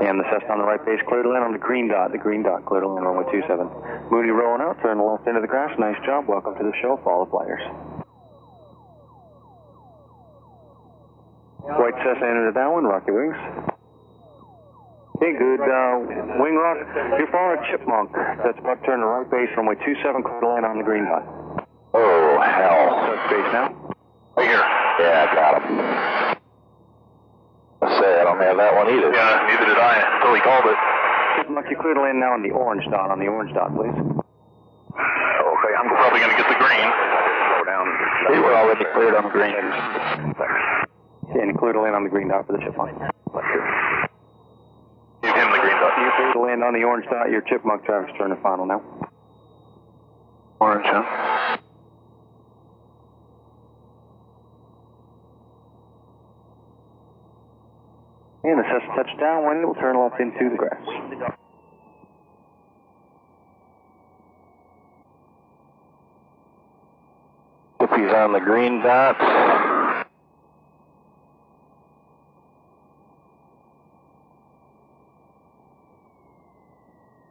And 0.03 0.19
the 0.19 0.27
Cessna 0.27 0.51
on 0.51 0.59
the 0.59 0.67
right 0.67 0.83
base, 0.83 0.99
clear 1.07 1.23
to 1.23 1.29
land 1.31 1.45
on 1.47 1.53
the 1.53 1.57
green 1.57 1.87
dot. 1.87 2.11
The 2.11 2.19
green 2.19 2.43
dot, 2.43 2.65
clear 2.67 2.81
to 2.81 2.89
land, 2.91 3.07
runway 3.07 3.23
27. 3.31 4.11
Mooney 4.11 4.35
rolling 4.35 4.59
out, 4.59 4.75
turn 4.83 4.99
left 4.99 5.25
into 5.25 5.39
the 5.39 5.47
grass. 5.47 5.71
Nice 5.79 5.95
job. 6.03 6.27
Welcome 6.27 6.59
to 6.59 6.63
the 6.67 6.75
show. 6.83 6.99
Follow 7.07 7.23
the 7.23 7.31
flyers. 7.31 7.63
White 11.63 11.95
Cessna 12.03 12.27
into 12.27 12.51
that 12.55 12.67
one, 12.67 12.83
rocky 12.83 13.11
wings. 13.11 13.39
Okay, 15.15 15.31
good. 15.39 15.63
Uh, 15.63 16.03
wing 16.43 16.59
rock, 16.59 16.83
you're 17.15 17.31
following 17.31 17.63
a 17.63 17.71
chipmunk. 17.71 18.11
That's 18.43 18.59
about 18.59 18.81
to 18.81 18.85
turn 18.85 18.99
to 18.99 19.07
right 19.07 19.29
base, 19.31 19.47
runway 19.55 19.75
27, 19.79 20.23
clear 20.23 20.41
to 20.43 20.47
land 20.47 20.65
on 20.67 20.77
the 20.77 20.83
green 20.83 21.07
dot. 21.07 21.23
Oh, 21.95 22.35
hell. 22.43 23.07
Touch 23.07 23.23
base 23.31 23.47
now. 23.55 23.71
Right 24.35 24.49
here. 24.51 24.59
Yeah, 24.59 25.23
I 25.23 25.25
got 25.31 25.51
him. 25.63 25.79
I 27.79 27.87
say, 27.95 28.11
I 28.19 28.23
don't 28.27 28.41
have 28.43 28.57
that 28.59 28.73
one 28.75 28.87
either. 28.91 29.07
Yeah, 29.15 29.47
neither 29.47 29.65
did 29.71 29.79
I 29.79 30.03
until 30.19 30.35
he 30.35 30.41
called 30.43 30.67
it. 30.67 30.75
Chipmunk, 31.39 31.71
you 31.71 31.77
clear 31.79 31.93
to 31.95 32.01
land 32.03 32.19
now 32.19 32.33
on 32.35 32.43
the 32.43 32.51
orange 32.51 32.83
dot. 32.91 33.07
On 33.07 33.19
the 33.19 33.27
orange 33.31 33.55
dot, 33.55 33.71
please. 33.71 33.95
Okay, 33.95 35.73
I'm 35.79 35.87
probably 35.87 36.19
going 36.19 36.35
to 36.35 36.39
get 36.43 36.49
the 36.51 36.59
green. 36.59 36.87
Slow 36.91 37.63
down. 37.63 37.87
We 38.35 38.39
were 38.43 38.51
already 38.51 38.83
cleared 38.91 39.15
on 39.15 39.23
the 39.23 39.33
green. 39.33 39.55
And 41.43 41.57
clear 41.57 41.73
to 41.73 41.81
land 41.81 41.93
on 41.93 42.05
the 42.05 42.09
green 42.09 42.29
dot 42.29 42.47
for 42.47 42.53
the 42.53 42.59
chipmunk. 42.59 42.97
Give 42.97 43.05
him 45.35 45.51
the 45.51 45.59
green 45.59 45.75
dot. 45.75 45.99
You 45.99 46.09
clear 46.15 46.31
to 46.31 46.39
land 46.39 46.63
on 46.63 46.73
the 46.73 46.85
orange 46.85 47.05
dot. 47.09 47.29
Your 47.29 47.41
chipmunk 47.41 47.85
turn 47.85 48.29
to 48.29 48.37
final 48.37 48.65
now. 48.65 48.81
Orange, 50.61 50.85
huh? 50.87 51.57
And 58.45 58.59
the 58.59 58.63
Cessna 58.63 58.95
touch 58.95 59.17
when 59.43 59.57
It 59.57 59.65
will 59.67 59.75
turn 59.75 59.99
left 59.99 60.21
into 60.21 60.49
the 60.49 60.55
grass. 60.55 60.79
If 67.81 67.89
he's 67.89 68.13
on 68.13 68.31
the 68.31 68.39
green 68.39 68.81
dot. 68.81 69.17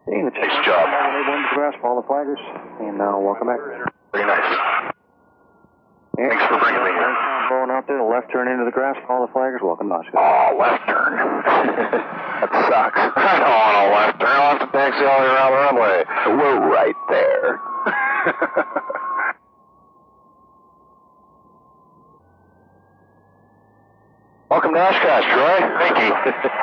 And 0.06 0.26
the 0.26 0.30
Nice 0.30 0.64
job. 0.66 0.86
They 0.90 1.30
won 1.30 1.42
the 1.42 1.48
grass. 1.54 1.74
Follow 1.80 2.02
the 2.02 2.08
flaggers. 2.08 2.40
And 2.80 2.98
now 2.98 3.20
welcome 3.20 3.46
back. 3.46 3.60
Very 4.12 4.26
nice. 4.26 4.92
And 6.18 6.28
Thanks 6.28 6.44
for 6.46 6.58
bringing 6.58 6.84
me 6.84 6.90
here. 6.90 7.16
Going 7.48 7.70
out 7.70 7.86
there, 7.86 8.02
left 8.02 8.30
turn 8.32 8.48
into 8.48 8.64
the 8.64 8.70
grass. 8.70 8.96
Follow 9.06 9.26
the 9.26 9.32
flaggers. 10.11 10.12
Welcome, 10.12 10.14
Oshkosh. 10.14 10.14
Oh, 10.14 10.57
left 10.59 10.86
turn. 10.88 11.16
that 11.46 12.50
sucks. 12.68 12.98
I 13.16 13.38
don't 13.38 13.50
want 13.50 13.76
a 13.76 13.90
left 13.94 14.20
turn. 14.20 14.28
I'll 14.28 14.59
have 14.59 14.66
to 14.66 14.72
taxi 14.76 15.05
all 15.05 15.20
the 15.20 15.26
way 15.26 15.32
around 15.32 15.53
the 15.53 15.59
runway. 15.59 16.05
We're 16.26 16.61
right 16.70 16.98
there. 17.09 17.61
Welcome 24.50 24.74
to 24.74 24.80
Oshkosh, 24.80 25.24
Troy. 25.32 25.59
Thank 25.78 25.98
you. 25.98 26.12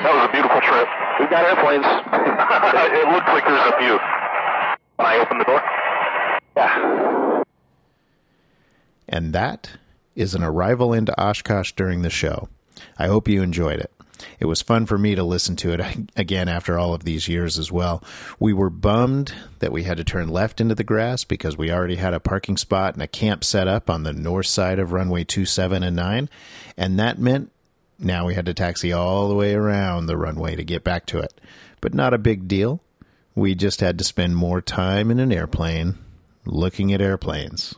That 0.00 0.14
was 0.14 0.28
a 0.30 0.32
beautiful 0.32 0.60
trip. 0.62 0.88
We've 1.18 1.28
got 1.28 1.44
airplanes. 1.44 1.84
it 1.84 3.08
looks 3.12 3.26
like 3.28 3.44
there's 3.44 3.74
a 3.74 3.76
few. 3.78 3.98
Can 3.98 5.06
I 5.06 5.18
open 5.18 5.38
the 5.38 5.44
door? 5.44 5.62
yeah. 6.56 7.42
And 9.06 9.34
that 9.34 9.72
is 10.14 10.34
an 10.34 10.42
arrival 10.42 10.94
into 10.94 11.12
Oshkosh 11.20 11.72
during 11.72 12.00
the 12.00 12.08
show. 12.08 12.48
I 12.98 13.06
hope 13.06 13.28
you 13.28 13.42
enjoyed 13.42 13.80
it. 13.80 13.92
It 14.38 14.46
was 14.46 14.62
fun 14.62 14.86
for 14.86 14.98
me 14.98 15.14
to 15.14 15.22
listen 15.22 15.56
to 15.56 15.72
it 15.72 15.80
again 16.16 16.48
after 16.48 16.78
all 16.78 16.94
of 16.94 17.04
these 17.04 17.28
years 17.28 17.58
as 17.58 17.72
well. 17.72 18.02
We 18.38 18.52
were 18.52 18.70
bummed 18.70 19.32
that 19.60 19.72
we 19.72 19.84
had 19.84 19.96
to 19.96 20.04
turn 20.04 20.28
left 20.28 20.60
into 20.60 20.74
the 20.74 20.84
grass 20.84 21.24
because 21.24 21.56
we 21.56 21.70
already 21.70 21.96
had 21.96 22.14
a 22.14 22.20
parking 22.20 22.56
spot 22.56 22.94
and 22.94 23.02
a 23.02 23.08
camp 23.08 23.44
set 23.44 23.68
up 23.68 23.88
on 23.88 24.02
the 24.02 24.12
north 24.12 24.46
side 24.46 24.78
of 24.78 24.92
runway 24.92 25.24
27 25.24 25.82
and 25.82 25.96
9, 25.96 26.28
and 26.76 26.98
that 26.98 27.18
meant 27.18 27.50
now 27.98 28.26
we 28.26 28.34
had 28.34 28.46
to 28.46 28.54
taxi 28.54 28.92
all 28.92 29.28
the 29.28 29.34
way 29.34 29.54
around 29.54 30.06
the 30.06 30.16
runway 30.16 30.56
to 30.56 30.64
get 30.64 30.84
back 30.84 31.06
to 31.06 31.18
it. 31.18 31.38
But 31.80 31.94
not 31.94 32.14
a 32.14 32.18
big 32.18 32.48
deal. 32.48 32.82
We 33.34 33.54
just 33.54 33.80
had 33.80 33.98
to 33.98 34.04
spend 34.04 34.36
more 34.36 34.60
time 34.60 35.10
in 35.10 35.18
an 35.18 35.32
airplane 35.32 35.98
looking 36.44 36.92
at 36.92 37.00
airplanes. 37.00 37.74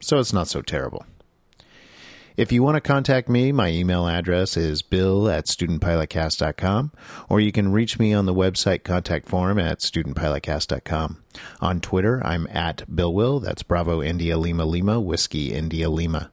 So 0.00 0.18
it's 0.18 0.32
not 0.32 0.48
so 0.48 0.62
terrible. 0.62 1.06
If 2.36 2.50
you 2.50 2.64
want 2.64 2.74
to 2.74 2.80
contact 2.80 3.28
me, 3.28 3.52
my 3.52 3.68
email 3.68 4.08
address 4.08 4.56
is 4.56 4.82
bill 4.82 5.28
at 5.28 5.44
studentpilotcast.com, 5.44 6.90
or 7.28 7.38
you 7.38 7.52
can 7.52 7.70
reach 7.70 7.96
me 7.96 8.12
on 8.12 8.26
the 8.26 8.34
website 8.34 8.82
contact 8.82 9.28
form 9.28 9.56
at 9.56 9.78
studentpilotcast.com. 9.78 11.22
On 11.60 11.80
Twitter, 11.80 12.20
I'm 12.26 12.48
at 12.48 12.92
Bill 12.92 13.14
Wil. 13.14 13.38
That's 13.38 13.62
Bravo 13.62 14.02
India 14.02 14.36
Lima 14.36 14.64
Lima, 14.64 15.00
Whiskey 15.00 15.52
India 15.52 15.88
Lima. 15.88 16.32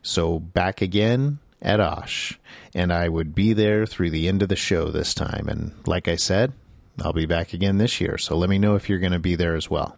So 0.00 0.38
back 0.38 0.80
again 0.80 1.40
at 1.60 1.80
Osh, 1.80 2.38
and 2.72 2.92
I 2.92 3.08
would 3.08 3.34
be 3.34 3.52
there 3.52 3.84
through 3.84 4.10
the 4.10 4.28
end 4.28 4.44
of 4.44 4.48
the 4.48 4.54
show 4.54 4.90
this 4.90 5.12
time. 5.12 5.48
And 5.48 5.72
like 5.88 6.06
I 6.06 6.14
said, 6.14 6.52
I'll 7.02 7.12
be 7.12 7.26
back 7.26 7.52
again 7.52 7.78
this 7.78 8.00
year, 8.00 8.16
so 8.16 8.36
let 8.36 8.48
me 8.48 8.58
know 8.58 8.76
if 8.76 8.88
you're 8.88 9.00
going 9.00 9.10
to 9.10 9.18
be 9.18 9.34
there 9.34 9.56
as 9.56 9.68
well. 9.68 9.96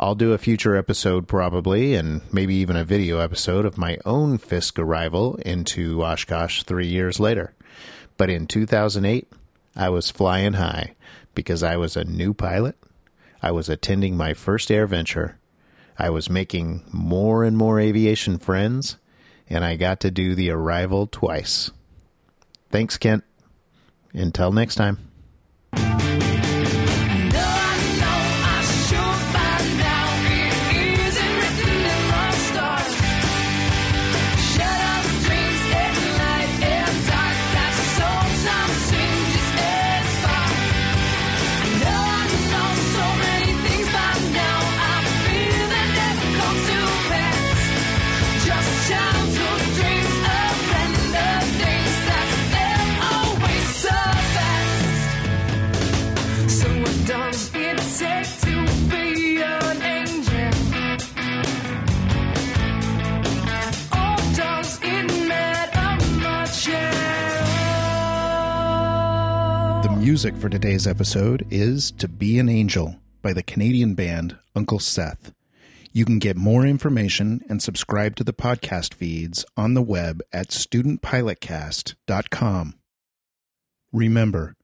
I'll 0.00 0.14
do 0.14 0.32
a 0.32 0.38
future 0.38 0.76
episode 0.76 1.26
probably, 1.26 1.96
and 1.96 2.20
maybe 2.32 2.54
even 2.54 2.76
a 2.76 2.84
video 2.84 3.18
episode 3.18 3.64
of 3.64 3.76
my 3.76 3.98
own 4.04 4.38
Fisk 4.38 4.78
arrival 4.78 5.34
into 5.44 6.04
Oshkosh 6.04 6.62
three 6.62 6.86
years 6.86 7.18
later. 7.18 7.52
But 8.16 8.30
in 8.30 8.46
2008, 8.46 9.26
I 9.74 9.88
was 9.88 10.10
flying 10.10 10.52
high 10.52 10.94
because 11.34 11.64
I 11.64 11.76
was 11.76 11.96
a 11.96 12.04
new 12.04 12.32
pilot. 12.32 12.76
I 13.42 13.50
was 13.50 13.68
attending 13.68 14.16
my 14.16 14.34
first 14.34 14.68
AirVenture. 14.68 15.34
I 15.98 16.10
was 16.10 16.30
making 16.30 16.84
more 16.92 17.42
and 17.42 17.56
more 17.56 17.80
aviation 17.80 18.38
friends, 18.38 18.98
and 19.48 19.64
I 19.64 19.74
got 19.74 19.98
to 20.00 20.12
do 20.12 20.36
the 20.36 20.50
arrival 20.50 21.08
twice. 21.08 21.72
Thanks, 22.70 22.98
Kent. 22.98 23.24
Until 24.12 24.52
next 24.52 24.76
time. 24.76 25.07
Music 70.28 70.42
for 70.42 70.50
today's 70.50 70.86
episode 70.86 71.46
is 71.48 71.90
To 71.92 72.06
Be 72.06 72.38
an 72.38 72.50
Angel 72.50 72.96
by 73.22 73.32
the 73.32 73.42
Canadian 73.42 73.94
band 73.94 74.36
Uncle 74.54 74.78
Seth. 74.78 75.32
You 75.90 76.04
can 76.04 76.18
get 76.18 76.36
more 76.36 76.66
information 76.66 77.40
and 77.48 77.62
subscribe 77.62 78.14
to 78.16 78.24
the 78.24 78.34
podcast 78.34 78.92
feeds 78.92 79.46
on 79.56 79.72
the 79.72 79.80
web 79.80 80.20
at 80.30 80.48
studentpilotcast.com. 80.48 82.74
Remember, 83.90 84.54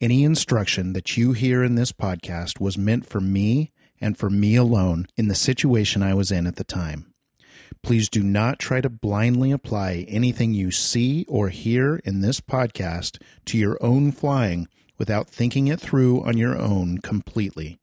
any 0.00 0.24
instruction 0.24 0.94
that 0.94 1.16
you 1.16 1.32
hear 1.32 1.62
in 1.62 1.76
this 1.76 1.92
podcast 1.92 2.58
was 2.58 2.76
meant 2.76 3.06
for 3.06 3.20
me 3.20 3.70
and 4.00 4.18
for 4.18 4.28
me 4.28 4.56
alone 4.56 5.06
in 5.16 5.28
the 5.28 5.36
situation 5.36 6.02
I 6.02 6.14
was 6.14 6.32
in 6.32 6.44
at 6.44 6.56
the 6.56 6.64
time. 6.64 7.14
Please 7.84 8.08
do 8.08 8.24
not 8.24 8.58
try 8.58 8.80
to 8.80 8.90
blindly 8.90 9.52
apply 9.52 10.06
anything 10.08 10.54
you 10.54 10.72
see 10.72 11.24
or 11.28 11.50
hear 11.50 12.00
in 12.04 12.20
this 12.20 12.40
podcast 12.40 13.22
to 13.44 13.56
your 13.56 13.78
own 13.80 14.10
flying 14.10 14.66
without 14.98 15.28
thinking 15.28 15.68
it 15.68 15.80
through 15.80 16.22
on 16.24 16.36
your 16.36 16.56
own 16.56 16.98
completely. 16.98 17.78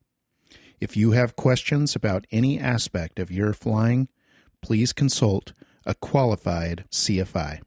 If 0.80 0.98
you 0.98 1.12
have 1.12 1.36
questions 1.36 1.96
about 1.96 2.26
any 2.32 2.60
aspect 2.60 3.20
of 3.20 3.32
your 3.32 3.54
flying, 3.54 4.08
please 4.62 4.94
consult 4.94 5.54
a 5.86 5.96
qualified 5.96 6.86
CFI. 6.92 7.62